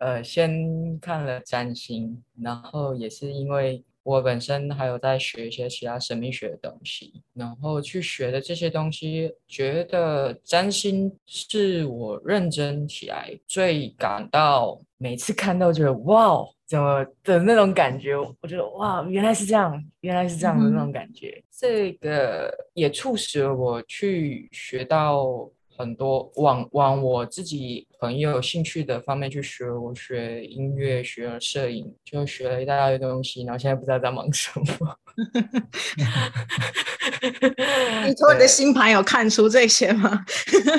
[0.00, 3.84] 呃先看了占星，然后也是因为。
[4.02, 25.48] 我本身还有在学一些其他神秘学的东西，然后去学的这些东西，觉得占星是我认真起来最感到每次看到觉得哇，怎么的那种感觉，我觉得哇，原来是这样，原来是这样的那种感觉，嗯、这个也促使了我去学到。
[25.80, 34.66] 很多往往我自己很有兴趣的方面去学，我学音乐，学了摄影，就学了一大堆东西，然后现在不知道在忙什么。
[38.06, 40.22] 你从你的星盘有看出这些吗？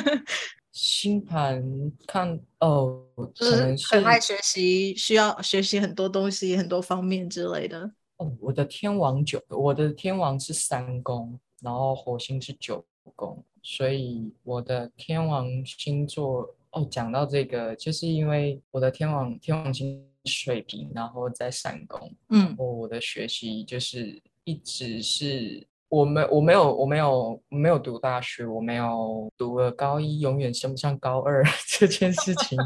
[0.71, 1.63] 星盘
[2.05, 7.91] 看哦，就是很爱学习，需要学习很多东西，很多方面之类的。
[8.17, 12.85] 哦，我的天王九，我的天王是三宫，然后火星是九
[13.15, 13.43] 宫。
[13.63, 32.57] 所以我的天王星座哦，讲到这个，就是因为我的天王天王星水平，然后在三宫，嗯，我的学习就是一直是我没我没有我没有没有读大学，我没有读了高一，永远升不上高二 这件事情，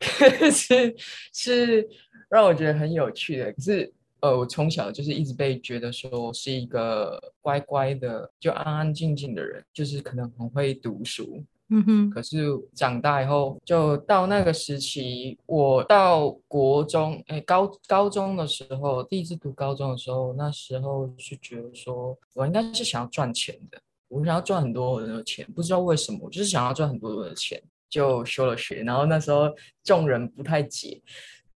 [0.52, 0.96] 是
[1.32, 1.88] 是
[2.28, 3.92] 让我觉得很有趣的，可是。
[4.20, 28.82] 呃，我从小就是一直被觉得说是一个乖乖的，就安安静静的人，就是可能很会读书，嗯哼，可是长大以后，就到那个时期，我到国中，哎，高高中的时候，第一次读高中的时候，那时候是觉得说，我应该是想要赚钱的，我想要赚很多的钱，不知道为什么，我就是想要赚很多的钱，就休了学。
[28.82, 29.48] 然后那时候
[29.84, 31.00] 众人不太解。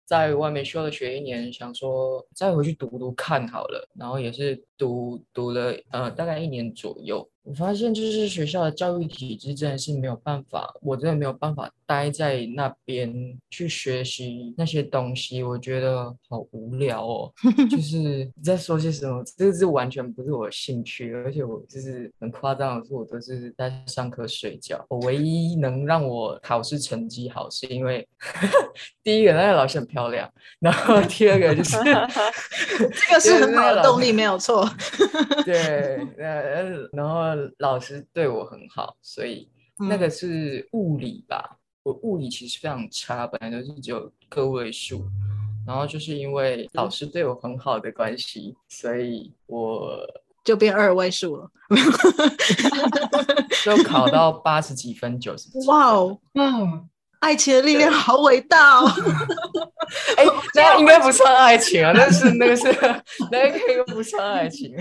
[0.05, 7.29] 在外面休了学一年，想说再回去读读看好了，然后也是读读了呃大概一年左右。
[7.43, 17.31] 我发现就是学校的教育体制真的是没有办法，我真的没有办法待在那边去学习那些东西，我觉得好无聊哦。
[17.71, 24.83] 就 是你在说些什么，这个是完全不是我的兴趣，而且我就是很夸张的说，我都是在上课睡觉。
[24.89, 28.09] 我唯一能让我考试成绩好，是因为
[29.05, 30.27] 第一个那个老师很漂亮，
[30.61, 31.77] 然后第二个就是
[32.89, 34.64] 这个是很好的动力，没有错。
[35.45, 37.25] 对，呃，然后。
[37.59, 39.49] 老师对我很好，所以
[39.79, 41.43] 那个是物理吧。
[41.53, 45.05] 嗯、我物理其实非常差，本来就是只有个位数，
[45.67, 49.99] 然后就是因为老师对我很好的关系，所以我
[50.45, 51.51] 就变二位数了，
[53.65, 55.67] 就考到八十几分、九十几。
[55.69, 56.89] 哇哦，嗯，
[57.25, 58.89] 爱情的力量好伟大哦！
[60.19, 62.65] 哎、 欸，那应该不算爱情啊， 那是那个是
[63.31, 64.75] 那个应该不算爱情。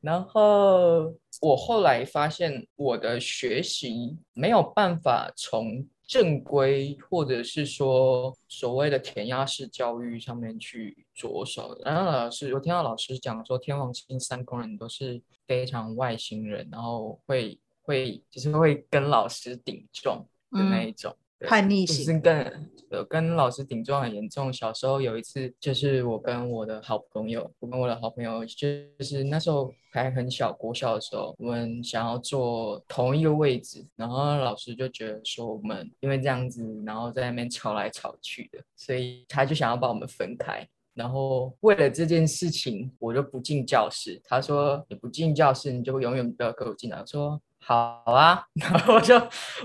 [0.00, 1.14] 然后。
[1.40, 11.76] 我后来发现，我的学习没有办法从正规或者是说所谓的填鸭式教育上面去着手。
[11.84, 21.10] 然后老师，我听到老师讲说，天王星三宫人都是非常外星人，然后会会就是会跟老师顶撞的那一种。
[21.10, 24.52] 嗯叛逆型，就是跟呃跟老师顶撞很严重。
[24.52, 28.68] 小时候有一次，就是我跟我的好朋友，我跟我的好朋友，就
[29.00, 40.66] 是那时候还很小，国小的时候，我们想要坐同一个位置，然后老师就觉得说我们因为这样子，然后在那边吵来吵去的，所以他就想要把我们分开。
[40.94, 44.20] 然后为了这件事情，我就不进教室。
[44.24, 46.98] 他说你不进教室，你就永远不要跟我进来。
[46.98, 49.14] 我说好啊，然后我就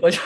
[0.02, 0.20] 我就。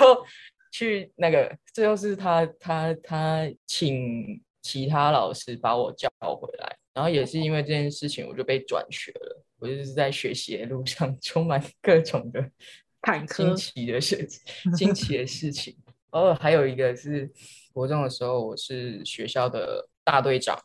[0.71, 9.43] 去那个，最后是他他他请其他老师把我叫回来，然后也是因为这件事情，我就被转学了。
[9.59, 12.49] 我就是在学习的路上 充满各种的
[13.01, 15.75] 坎坷、惊奇的事情，惊奇的事情。
[16.11, 17.29] 偶尔，还有一个是
[17.73, 20.57] 国中的时候，我是学校的大队长，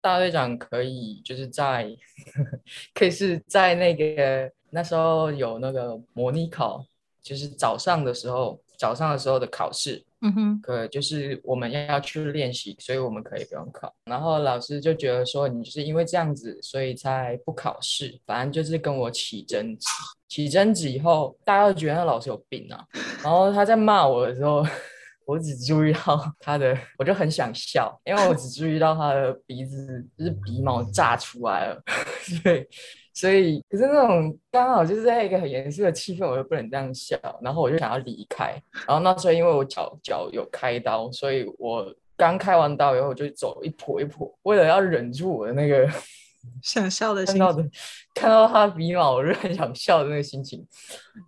[0.00, 1.96] 大队长可以就是在
[2.92, 6.84] 可以是在那个那时候有那个模拟考，
[7.22, 8.60] 就是早上的时候。
[8.78, 13.92] 早上的时候的考试，嗯哼，可就是我们要去练习，所以我们可以不用考。
[14.04, 18.18] 然后老师就觉得说，你就是因为这样子，所以才不考试。
[18.26, 19.86] 反正就是跟我起争执，
[20.28, 22.84] 起争执以后，大家都觉得那老师有病啊。
[23.22, 24.64] 然后他在骂我的时候，
[25.26, 31.82] 我只注意到他的，我就很想笑，因为我只注意到他的鼻子就是鼻毛炸出来了，
[32.42, 32.68] 对。
[33.14, 38.60] 所以，可是那种刚好就是在一个很严肃的气氛，我又不能这样笑，然后我就想要离开。
[38.86, 45.88] 然后那时候因为我脚脚有开刀，所以我刚开完刀以后我就走一跛一跛，为了要忍住我的那个
[46.60, 47.70] 想笑的心情，看到的
[48.14, 50.66] 看到他鼻毛，我就很想笑的那个心情，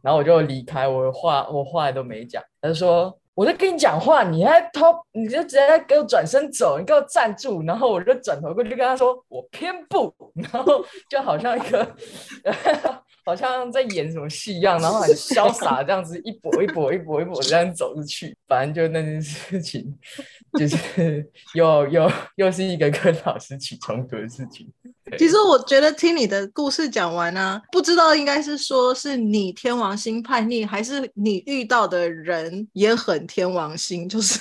[0.02, 3.16] 然后我就离开，我话我话都没讲，他就说。
[3.36, 10.10] 我在跟你讲话，你还偷，你就直接给我转身走，你给我站住，然后我就转头过去跟他说，我偏不，
[10.52, 11.86] 然后就好像一个，
[13.26, 19.92] 好像在演什么戏一样，然后很潇洒这样子一跛一跛一跛一跛这样走出去，反正就那件事情，
[20.56, 24.72] 就是又又又是一个跟老师起冲突的事情。
[25.18, 34.38] 其实我觉得听你的故事讲完呢、啊，不知道应该是说是你天王星叛逆，还是你遇到的人也很天王星，就是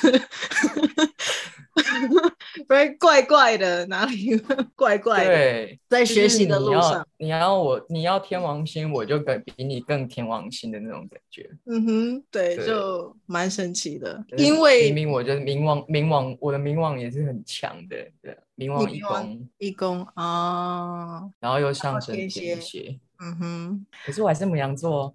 [2.68, 4.36] 不是怪怪的，哪里
[4.76, 5.30] 怪怪的？
[5.30, 11.50] 对，在学习的路上，你要，我，你要天王星，我就更比你更天王星的那种感觉。
[11.66, 18.38] 嗯哼，对，对就蛮神奇的，因为明明我觉得冥王，冥王，我的冥王也是很强的，对。
[18.58, 25.14] 冥王一宫，一宫啊，哦、然后又上升天蝎，嗯哼，可是我还是母羊座，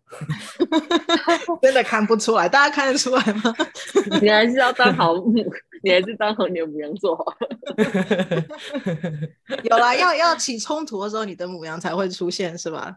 [1.63, 3.55] 真的看不出来，大家看得出来吗？
[4.21, 5.33] 你还是要当好母，
[5.83, 7.25] 你还是当好你的母羊座好。
[9.65, 12.95] 有啦，要要起冲突的时候，你的母羊才会出现，是吧？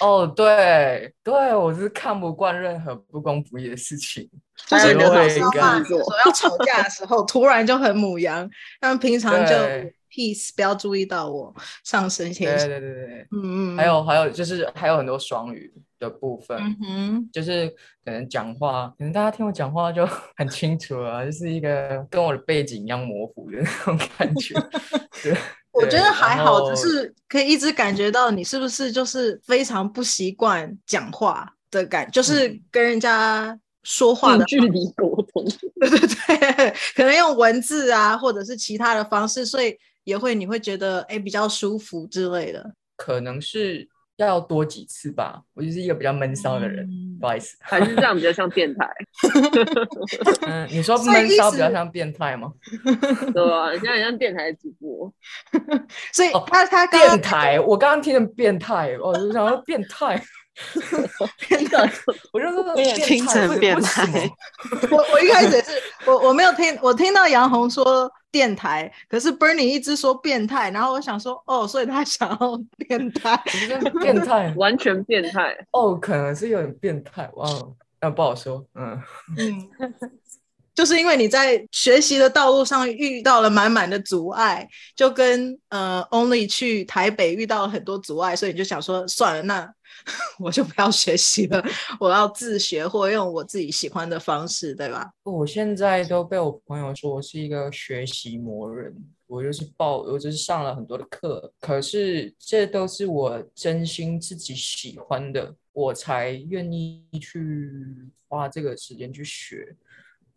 [0.00, 4.28] 哦，对对，我是看不惯任何不公不义的事情。
[4.66, 8.48] 就是你的老师嘛，说要吵架的时候，突然就很母羊，
[8.80, 9.54] 但平常就
[10.16, 12.66] peace，不要注意到我上升天蝎。
[12.66, 13.76] 对对对对，嗯嗯。
[13.76, 17.68] 还有还有就是还有很多双鱼，的部分，嗯哼，就是
[18.04, 24.54] 可能讲话，可能大家听我讲话就 很清楚啊，就是一个跟我的背景一样模糊的那种感觉。
[25.22, 25.36] 对，
[25.72, 35.44] 我觉得还好，只是可以一直感觉到你是不是就是非常不习惯讲话的感，就是跟人家说话的距离沟通。
[35.80, 39.76] 对对对，可能用文字啊，或者是其他的方式，所以
[40.06, 42.72] 也会你会觉得哎比较舒服之类的。
[42.96, 43.86] 可能是。
[44.18, 48.88] 要多几次吧，我就是一个比较闷骚的人，嗯、不好意思，还是这样比较像变态。
[50.48, 52.50] 嗯，你说闷骚比较像变态吗？
[53.34, 55.12] 对啊，你现在很像电台主播，
[56.14, 60.18] 所以他他刚刚电台，我刚刚听成变态，我就想说变态。
[61.46, 61.92] 变态，
[62.32, 64.32] 我就说听成变态。
[64.90, 65.72] 我我一开始也是，
[66.06, 73.34] 我我没有听，我听到杨红说电台，可是 Bernie 一直说变态，然后我想说，哦，所以他想要变态，
[74.02, 75.56] 变态， 完全变态。
[75.70, 77.48] 哦，可能是有点变态，哇，
[78.02, 79.00] 那不好说，嗯
[79.38, 79.68] 嗯，
[80.76, 89.72] 就是因为你在学习的道路上遇到了满满的阻碍，就跟呃 Only 去台北遇到了很多阻碍，所以你就想说，算了，那。
[90.38, 91.64] 我就不要学习了，
[91.98, 95.10] 我要自学或用我自己喜欢的方式，对吧？
[95.24, 98.94] 我现在都被我朋友说我是一个学习魔人，
[99.26, 107.70] 我就是报，我就是上了很多的课，可是这都是我真心自己喜欢的，我才愿意去
[108.28, 109.74] 花这个时间去学，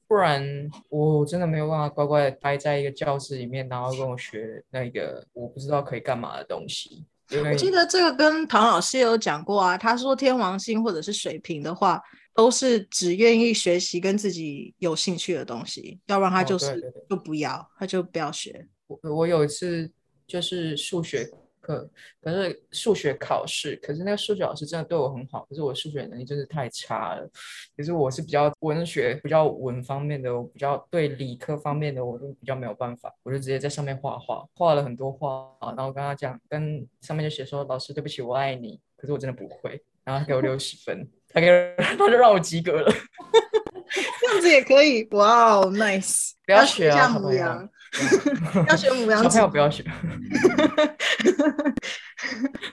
[0.08, 7.06] 不然我真的没有办法乖乖的待在一个教室里面，然后跟我学那个我不知道可以干嘛的东西。
[7.32, 12.02] 我记得这个跟唐老师有讲过啊，他说天王星或者是水瓶的话，
[12.34, 18.68] 都是只愿意学习跟自己有兴趣的东西，要不然他就是、就不要，他就不要学。
[18.88, 19.92] 我我有一次
[20.26, 21.30] 就是数学。
[22.22, 27.30] 可是数学考试，可是那个数学老师真的对我很好，可是我数学能力真是太差了。
[27.76, 33.14] 其实我是比较文学、比较文方面的，我比较对理科方面的，我就比较没有办法。
[33.24, 42.92] 我就直接在上面画画，画了很多画，然后跟他讲，跟上面就写说：“老师，对不起，我爱你。”可是我真的不会，然后他给我六十分，他给他就让我及格了。
[44.22, 46.32] 这样子也可以，哇哦，nice！
[46.46, 47.70] 不要学啊，母羊。
[48.70, 49.84] 要学母羊，小朋友不要学。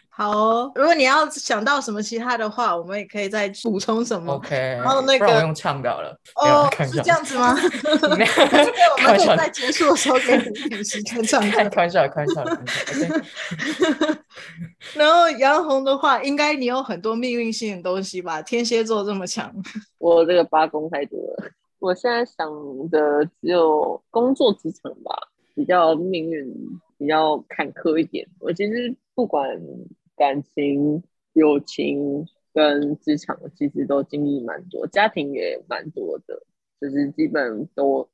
[0.09, 4.33] 好哦，如果你要想到什么其他的话，我们也可以再补充什么。
[4.33, 6.19] OK，然后那个用唱的了。
[6.37, 7.55] 哦，是这样子吗？
[8.03, 11.43] 我们可以在结束的时候给你一点时间唱。
[11.51, 12.43] 开玩笑，开玩笑。
[14.95, 18.41] 然后杨红的话，应该你有很多命运性的东西吧？
[18.41, 19.53] 天蝎座这么强，
[19.99, 21.51] 我这个八宫太多了。
[21.87, 22.51] 我现在想
[22.91, 25.17] 的只有工作职场吧，
[25.55, 26.53] 比较命运
[26.99, 28.27] 比较坎坷一点。
[28.41, 29.57] 我其实不管
[30.17, 31.01] 感情、
[31.35, 36.43] 友情跟职场，其实都经历蛮多，家庭也蛮多的，
[36.81, 38.09] 就是基本都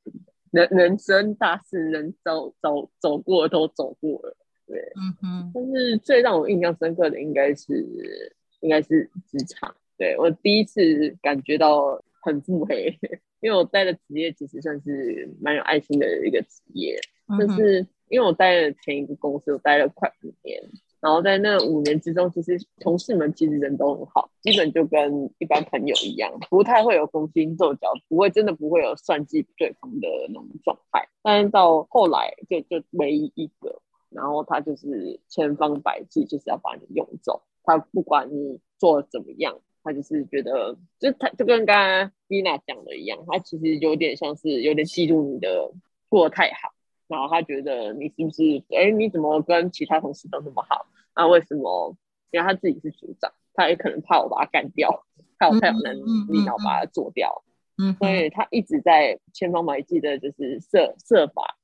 [0.50, 4.36] 人人生大事，人走走走过都走过了。
[4.66, 5.50] 对，嗯哼。
[5.54, 12.98] 但是最让我印象深刻的应该是应该是职场，对，我第一次感觉到很腹黑。
[13.40, 16.96] 因为我待的职业其实算是蛮有爱心的一个职业，
[17.28, 20.62] 就、嗯、是因为我待的前一个公司，我待了快五年，
[21.00, 31.08] 然后在那五年之中，其实同事们其实人都很好，基本就跟一般朋友一样，不太会有勾心斗角，不会真的不会有算计对方的那种状态。
[31.20, 39.58] 但是到后来就就唯一一个，然后他就是千方百计就是要把你用走，他不管你做怎么样。
[39.84, 45.72] 他就是觉得，就他就跟刚刚 Vina 讲的一样，他其实有点像是有点嫉妒你的
[46.08, 46.72] 过得太好，
[47.08, 50.86] 然后他觉得你是不是，哎，你怎么跟其他同事都那么好？
[51.16, 51.96] 那为什么？
[52.30, 55.04] 因为他自己是组长，他也可能怕我把他干掉，
[55.38, 55.94] 怕我太有能
[56.28, 57.44] 力，然后把他做掉。
[57.76, 61.58] 嗯，所以他一直在千方百计的，就是设设法，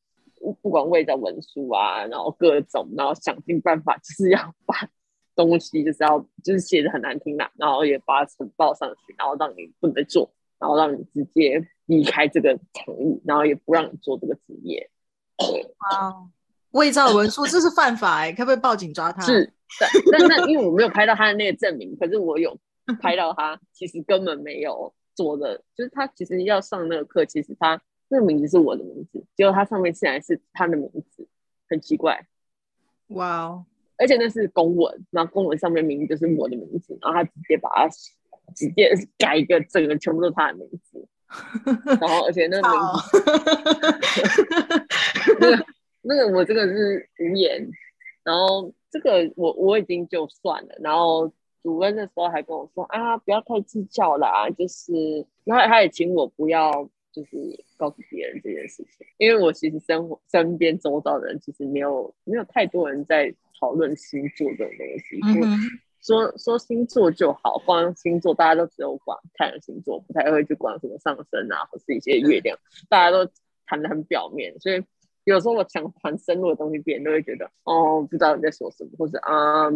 [0.61, 4.91] 不管为了文书啊，然后各种，然后想尽办法，就是要 把。
[5.39, 10.29] 东西就是要就是写的很难听啦，然后也把它呈报上去，然后让你不能做，
[10.59, 14.91] 然后让你直接离开这个场域，然后也不让你做这个职业。
[15.37, 16.29] 对，哇，
[16.73, 19.23] 伪造文书这是犯法哎、欸，可不可以报警抓他？
[19.23, 19.53] 是，
[20.11, 22.59] 但但因为我没有拍到他的那个证明，可是我有
[23.01, 31.29] 拍到他其实根本没有做的，就是他其实要上那个课，其实他那个名字是我的名字，结果他上面竟然是他的名字，
[31.69, 32.27] 很奇怪。
[33.09, 33.65] 哇哦。
[33.99, 37.89] 而且那是公文，然后公文上面名字就是我的名字，然后他直接把它
[38.55, 41.07] 直接改一个，整个全部都是他的名字，
[42.01, 43.23] 然后而且那个名字，
[45.41, 45.67] 那个
[46.03, 47.69] 那个我这个是无言，
[48.25, 51.31] 然后这个我我已经就算了，然后
[51.63, 54.93] 主任那时候还跟我说啊，不要太计较啦，就是，
[55.45, 65.59] 然后他也请我不要就是告诉别人这件事情，因为我其实生活身边周遭的人其实没有没有太多人在讨论星座这种东西，嗯、哼。
[66.01, 72.57] 说说星座就好，光星座大家都只有管太阳星座，不太会去管什么上升啊，或是一些月亮，
[72.89, 73.29] 大家都
[73.67, 74.83] 谈的很表面，所以
[75.25, 79.69] 有时候我想谈深入的东西，别人都会觉得哦，不知道你在说什么，或者啊。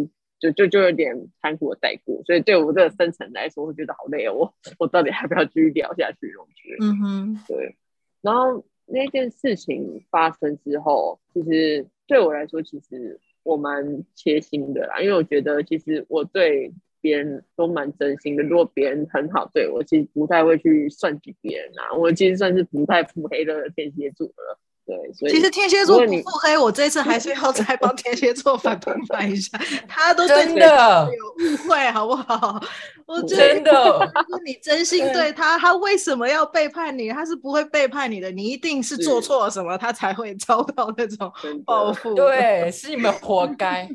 [0.43, 4.34] 就就就有点残酷的带过，所以对我这个深层来说，会觉得好累哦。
[4.34, 6.34] 我我到底还要不要继续聊下去？
[6.36, 7.76] 我觉得，嗯哼，对。
[8.22, 18.43] 然后那件事情发生之后，其实对我来说，其实我蛮贴心的啦，因为我觉得其实我对别人都蛮真心的。
[18.43, 21.95] 如果别人很好对我，其实不太会去算计别人啊。
[21.97, 24.59] 我其实算是不太腹黑的天蝎座了。
[24.85, 29.57] 对，所以其实天蝎座不腹黑，我这次还是要再帮 天蝎座反评判一下，
[29.87, 32.61] 他都真的有误会，好不好？
[33.07, 37.11] 我真的，如果你真心 对他，他为什么要背叛你？
[37.11, 41.33] 他是不会背叛你的，你一定是做错了什么，他才会遭到那种
[41.64, 42.14] 报复。
[42.14, 43.89] 对，是你们活该。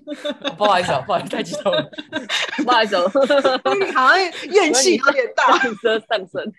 [0.58, 1.90] 不好意思，不好意思，太激动了，
[2.64, 2.96] 不好意思，
[3.78, 4.20] 你好像
[4.52, 6.54] 怨气有点大，上升上升。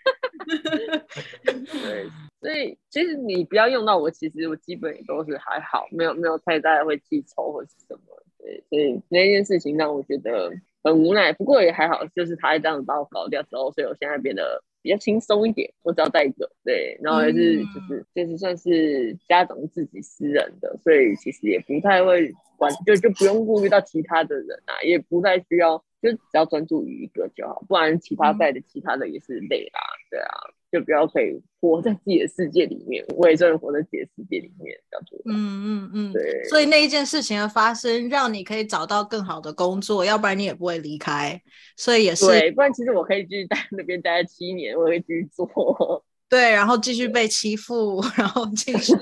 [1.83, 2.11] 对。
[2.41, 8.03] 所以其实你不要用到我，其实我基本也都是还好，没有没有太大的会记仇或是什么。
[8.39, 10.51] 对，所以那件事情让我觉得
[10.83, 15.73] 很无奈，不过也还好，就是他这样子把我搞掉之后，所以我现在变得比较轻松一点。
[15.83, 30.31] 我只要带一个，对，然后也是就是就是算是家长自己私人的，所以其实也不太会管，就就不用顾虑到其他的人啊，也不太需要，就只要专注于一个就好，不然其他带的其他的也是累啦，对啊。
[30.71, 36.45] 就不要可以活在自己的世界里面，我也真的活在自己的世界里面，叫做嗯嗯嗯，对。
[36.45, 41.41] 所以那一件事情的发生，让你可以找到更好的工作，要不然你也不会离开。
[41.77, 46.05] 所以也是，对，不然其实我可以继续在那边待七年，我会继续做。
[46.29, 48.93] 对，然后继续被欺负， 然后继续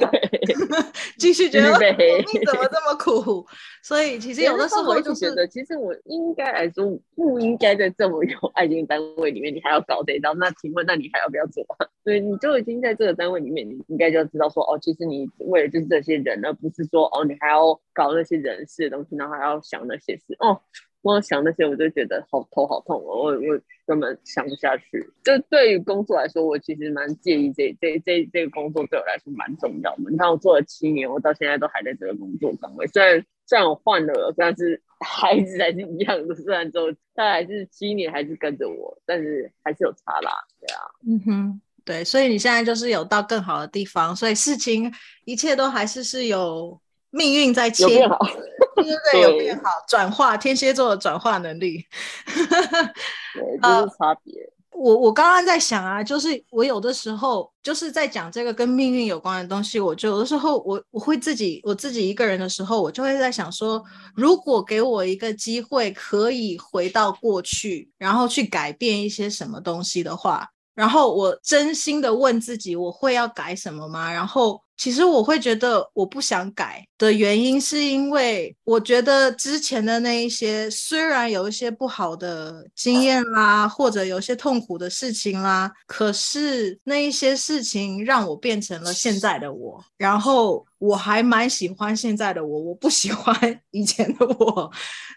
[1.19, 3.45] 继续觉得你怎么这么苦？
[3.83, 6.85] 所以其实有的时候我就觉得，其实我应该来说
[7.17, 10.35] 不应该在这么有爱情单位里面，你还要搞这一道。
[10.35, 11.65] 那请问，那你还要不要做？
[12.05, 20.61] 对，你就已经在这个单位里面，你应该就要知道说，哦，其实你为了就是这些人，而不是说，哦，你还要搞那些人事的东西，然后还要想那些事，哦。
[21.07, 25.09] 光想那些，我就觉得好头好痛哦，我我根本想不下去。
[25.23, 30.11] 就对于工作来说，我其实蛮介意这这这这个工作对我来说蛮重要的。
[30.11, 32.87] 你看，我做了七年，我到现在都还在这个工作岗位。
[32.89, 36.35] 虽然虽然我换了，但是 孩子还是一样的。
[36.35, 40.33] 虽然说他还是七年还是跟着我，但是还是有差啦。
[40.61, 42.03] 对啊，嗯哼，对。
[42.03, 44.93] 所以你现在就是有到更好的地方，所以事情
[45.25, 46.81] 一切都还是是有
[47.11, 47.85] 命运在切。
[47.87, 51.85] 对对对，有变好，转化天蝎座的转化能力，
[52.27, 54.35] 对，就是差别。
[54.35, 63.83] Uh, 我我刚刚在想啊，就是我有的时候就是在讲这个跟命运有关的东西，我就有的时候我我会自己我自己一个人的时候，我就会在想说，
[64.15, 70.47] 如果给我一个机会，可以回到过去，然后去改变一些什么东西的话，
[70.77, 74.13] 然后我真心的问自己，我会要改什么吗？
[74.13, 74.63] 然后。
[74.79, 93.35] 其实我会觉得我不想改的原因，是因为我觉得之前的那一些虽然有一些不好的经验啦，或者有些痛苦的事情啦，可是那一些事情让我变成了现在的我，然后我还蛮喜欢现在的我，我不喜欢
[93.73, 94.71] 以前的我，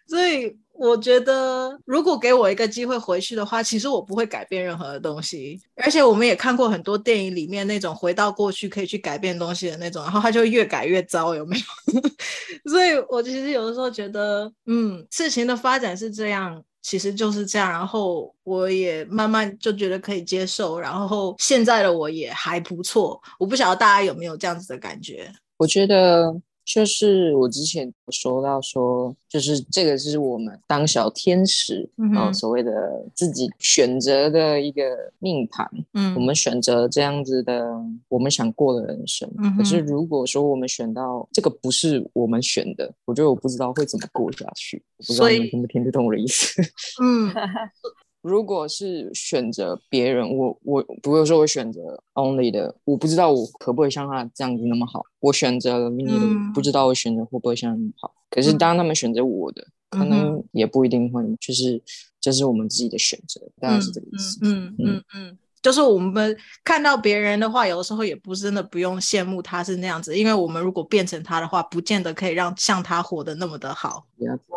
[0.07, 0.57] 所以。
[0.79, 5.59] 我觉得，如果给我一个机会回去的话，其实我不会改变任何的东西。
[5.75, 12.01] 而且我们也看过很多电影里面那种回到过去可以去改变东西的那种，然后他就越改越糟，有没有？
[12.71, 17.69] 所以我其实有的时候觉得，嗯，事情的发展是这样，其实就是这样。
[17.69, 23.21] 然后我也慢慢就觉得可以接受，然后现在的我也还不错。
[23.37, 25.29] 我不晓得大家有没有这样子的感觉？
[25.57, 26.33] 我觉得。
[26.71, 32.71] 就是我之前说到说，就是这个是我们当小天使，嗯哼，所谓的
[33.15, 37.67] 自己选择的一个命盘，嗯，我们选择这样子的
[38.07, 39.27] 我们想过的人生。
[39.39, 44.83] 嗯，可是如果说我们选到这个不是我们选的，我觉得我不知道会怎么过下去。
[44.97, 46.61] 我不知道你们听不听得懂我的意思？
[47.01, 47.33] 嗯。
[48.21, 55.03] 如果是选择别人，我我不会说我选择 only 的，我不知道我可不可以像他这样子那么好。
[55.19, 58.13] 我选择了 Mini 的，嗯、不知道我选择会不会像他那么好。
[58.29, 59.61] 可是当他们选择我的，
[59.91, 61.81] 嗯、可能也不一定会，就是
[62.19, 64.37] 这、就是我们自己的选择，大概是这个意思。
[64.43, 74.05] 嗯，嗯，嗯，就是我们看到别人的话，有的时候也不是真的不用羡慕他是那样子，因为我们如果变成他的话，不见得可以让像他活得那么的好。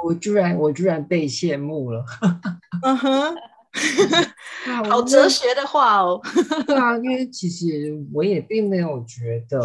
[0.05, 2.05] 我居然我居然被羡慕了，
[2.83, 3.37] 嗯哼，
[4.89, 6.21] 好哲学的话哦。
[6.67, 9.61] 对啊，因为其实我也并没有觉得，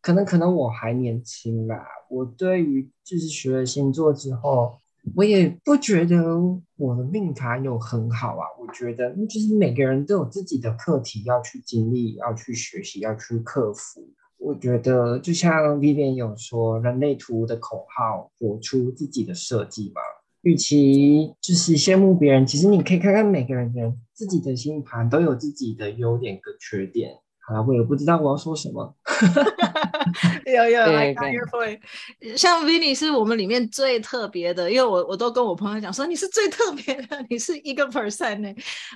[0.00, 1.76] 可能可能我还年轻吧。
[2.08, 4.78] 我对于就是学了星座之后。
[5.14, 6.36] 我也不觉得
[6.76, 14.00] 我的命盘有很好啊，我觉得就是每个人都有自己的课题要去经历、要去学习、要去克服。
[14.38, 20.02] 我觉得就像 Vivian 有说，人类图的口号，活出自己的设计嘛。
[20.42, 27.16] 与其就是羡慕别人，其实你可以看看每个人的自己的星盘都有自己的优点跟缺点。
[27.48, 28.92] 好了，我也不知道我要说什么。
[30.46, 31.78] 有有，I got your point。
[32.36, 38.52] 像 Vinny 是我们里面最特别的，因为我我都跟我朋友讲说，你是最特别的， 你是一个 percent 呢。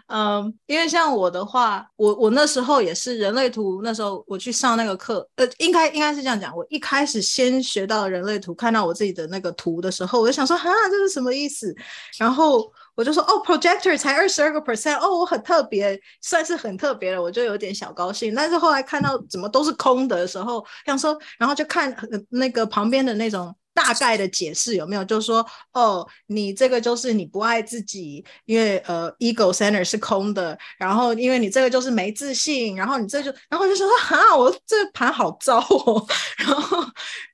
[0.08, 6.56] 嗯，因为像我的话，我我那时候也是人类图，那时候我去上那个课，呃，应该应该是这样讲。
[6.56, 11.72] 我一开始先学到人类图，看到我自己的那个图的时候，我就想说，哈，这是什么意思？
[12.18, 12.72] 然后。
[12.94, 18.34] 我就说哦，projector 才二十二个 percent，哦，我很特别，算是很特别了，我就有点小高兴。
[18.34, 21.94] 但是后来看到怎么都是空的时候，想说，然后就看
[22.30, 23.54] 那个旁边的那种。
[23.82, 25.02] 大概的解释有没有？
[25.04, 36.06] 就是说，哦，你这个就是你不爱自己，因为呃，ego center 是空的，然后因为你这个就是没自信，然后你这就，然后就说啊，我这盘好糟哦。
[36.36, 36.84] 然后，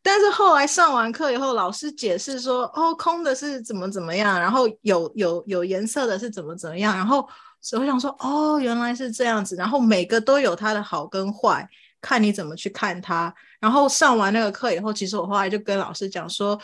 [0.04, 7.28] 但是后来上完课以后，老师解释说，哦，空的是怎么怎么样，然后有有有颜色的是怎么怎么样，然后
[7.60, 11.68] 所以我想说，哦，原来是这样子，然后每个都有它的好跟坏。
[12.06, 16.56] 看你怎么去看他，然后上完那个课以后，其实我后来就跟老师讲说，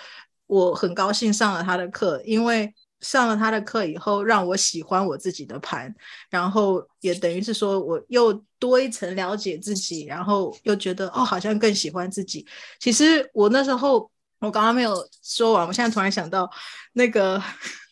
[0.47, 5.93] 我很高兴上了他的课，因为上了他的课以后，让我喜欢我自己的盘，
[6.30, 12.47] 然后也等于是说我又多一层了解自己，然后又觉得哦，好像更喜欢自己。
[12.78, 16.49] 其实我那时候我刚刚没有说完，我现在突然想到
[16.93, 17.43] 那个。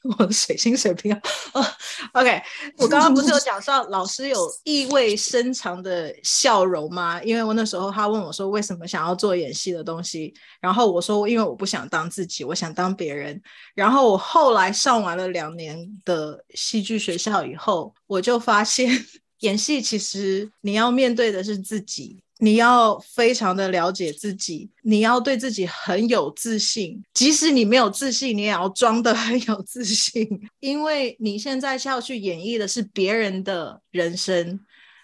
[0.02, 1.20] 我的水星水平啊，
[1.52, 1.66] 哦
[2.14, 2.42] ，OK，
[2.78, 7.22] 我刚刚不是有讲到老师有意味深长的笑容吗？
[7.22, 13.40] 因为我那时候他问我说，为什么想要做演戏的东西，然后我说因为我不想当自己，我想当别人。
[13.74, 18.90] 然后我后来上完了两年的戏剧学校以后，我就发现
[19.40, 22.22] 演戏其实你要面对的是自己。
[22.40, 30.26] 你要非常的了解自己，你要对自己很有自信，即使你没有自信，你也要装得很有自信，
[30.58, 34.58] 因为你现在是要去演绎的是别人的人生。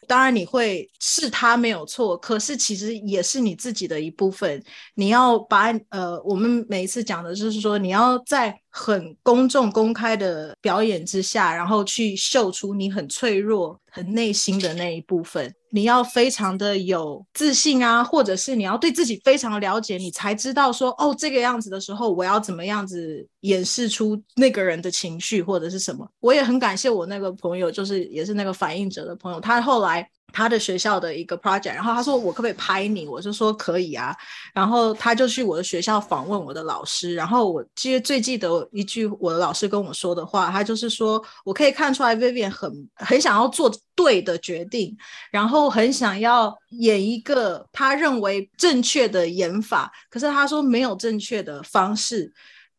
[0.09, 4.63] 当然你会是他没有错，可是其实也是你自己的一部分。
[4.95, 15.51] 你要把呃，我们每一次讲的就是说，你要在很公众、公开的表演之下，然后去秀出你很脆弱、很内心的那一部分。
[15.71, 26.07] 你要非常的有自信啊，或者是你要对自己非常了解，你才知道说，哦，这个样子的时候，我要怎么样子演示出那个人的情绪或者是什么。
[26.21, 30.07] 我也很感谢我那个朋友，就是也是那个反映者的朋友，他后来。
[30.33, 33.07] 他的学校的一个 project，然后他说，我可不可以拍你？
[33.07, 34.15] 我就说可以啊。
[34.53, 44.95] 然后他就去我的学校访问我的老师，然后我记得最记得一句我的老师跟我说的话，他就是说，我可以看出来 Vivian 很很想要做对的决定，
[45.31, 52.33] 然后很想要演一个他认为正确的演法，可是他说没有正确的方式。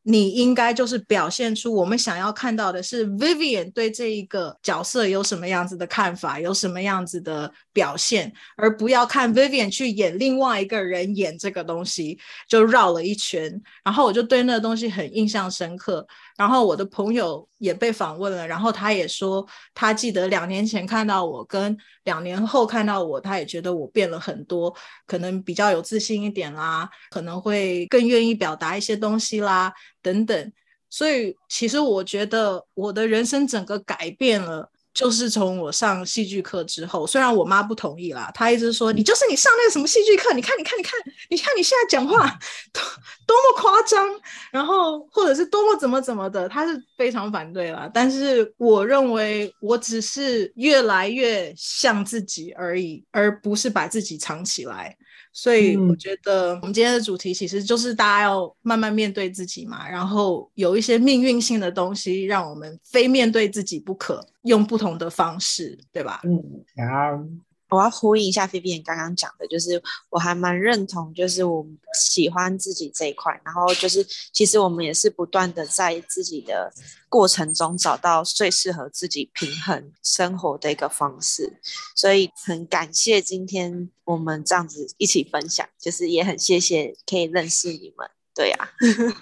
[0.09, 12.17] 你应该就是表现出我们想要看到的是 Vivian 对这一个角色有什么样子的看法，有什么样子的表现，而不要看 Vivian 去演另外一个人演这个东西，
[12.49, 13.61] 就绕了一圈。
[13.83, 16.03] 然后我就对那个东西很印象深刻。
[16.35, 24.75] 然后我的朋友也被访问了，然后他也说他记得两年前看到我，跟两年后看到我，他也觉得我变了很多，
[25.05, 29.71] 可能比较有自信一点啦，可能会更愿意表达一些东西啦，
[30.01, 30.51] 等等。
[30.89, 34.71] 所以其实我觉得我的人生整个改变了。
[34.97, 42.27] 就是从我上戏剧课之后，虽然我妈不同意啦，她一直说，你就是你上那个什么戏剧课，你看你看你看，你看你现在讲话
[42.73, 42.81] 多
[43.27, 44.09] 多么夸张，
[44.51, 47.87] 然后或者是多么怎么怎么的，她是非常反对啦。
[47.93, 54.97] 但是我认为我只是越来越像自己而已，而不是把自己藏起来。
[55.39, 66.21] 所以我觉得我们今天的主题其实就是大家要慢慢面对自己嘛，然后有一些命运性的东西让我们非面对自己不可，用不同的方式，对吧？
[66.23, 67.23] 嗯，然后
[67.69, 76.71] 我要呼应一下 Vivian 刚刚讲的，就是我还蛮认同，就是我喜欢自己这一块，然后就是其实我们也是不断的在自己的
[77.09, 81.59] 过程中找到最适合自己平衡生活的一个方式，
[81.95, 88.69] 所以很感谢今天我们这样子一起分享，就是也很谢谢可以认识你们，对呀、啊，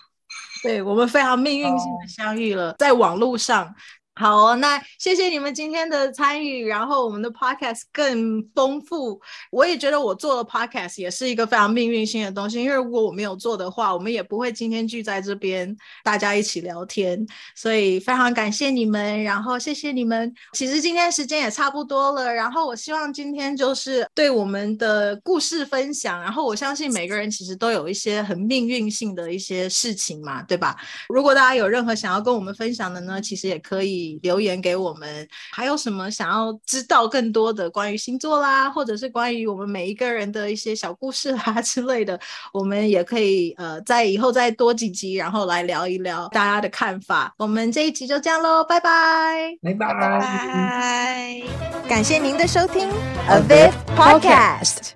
[0.61, 3.73] 对我们非常命运性的相遇了，在网络上。
[4.17, 9.19] 好哦，那谢谢你们今天的参与，然后我们的 podcast 更丰富。
[9.51, 17.27] 我也觉得我做了 podcast 也是一个非常命运性的东西，因为如果我没有做的话，我们也不会今天聚在这边，大家一起聊天。
[17.55, 20.33] 所以非常感谢你们，然后谢谢你们。
[20.53, 30.77] 其实今天时间也差不多了，然后我希望今天就是对我们的故事分享，然后我相信每个人其实都有一些很命运性的一些事情嘛，对吧？
[31.09, 34.04] 如果大家有任何想要跟我们分享的呢，其实也可以。
[34.21, 42.19] 留言给我们，还有什么想要知道更多的关于星座啦，或者是关于我们每一个人的一些小故事啊 之类的，
[42.53, 47.33] 我们也可以呃在以后再多几集，然后来聊一聊大家的看法。
[47.37, 51.43] 我们这一集就这样喽，拜拜，拜拜，拜拜，
[51.87, 52.89] 感谢您的收听
[53.27, 54.94] ，A Viv Podcast。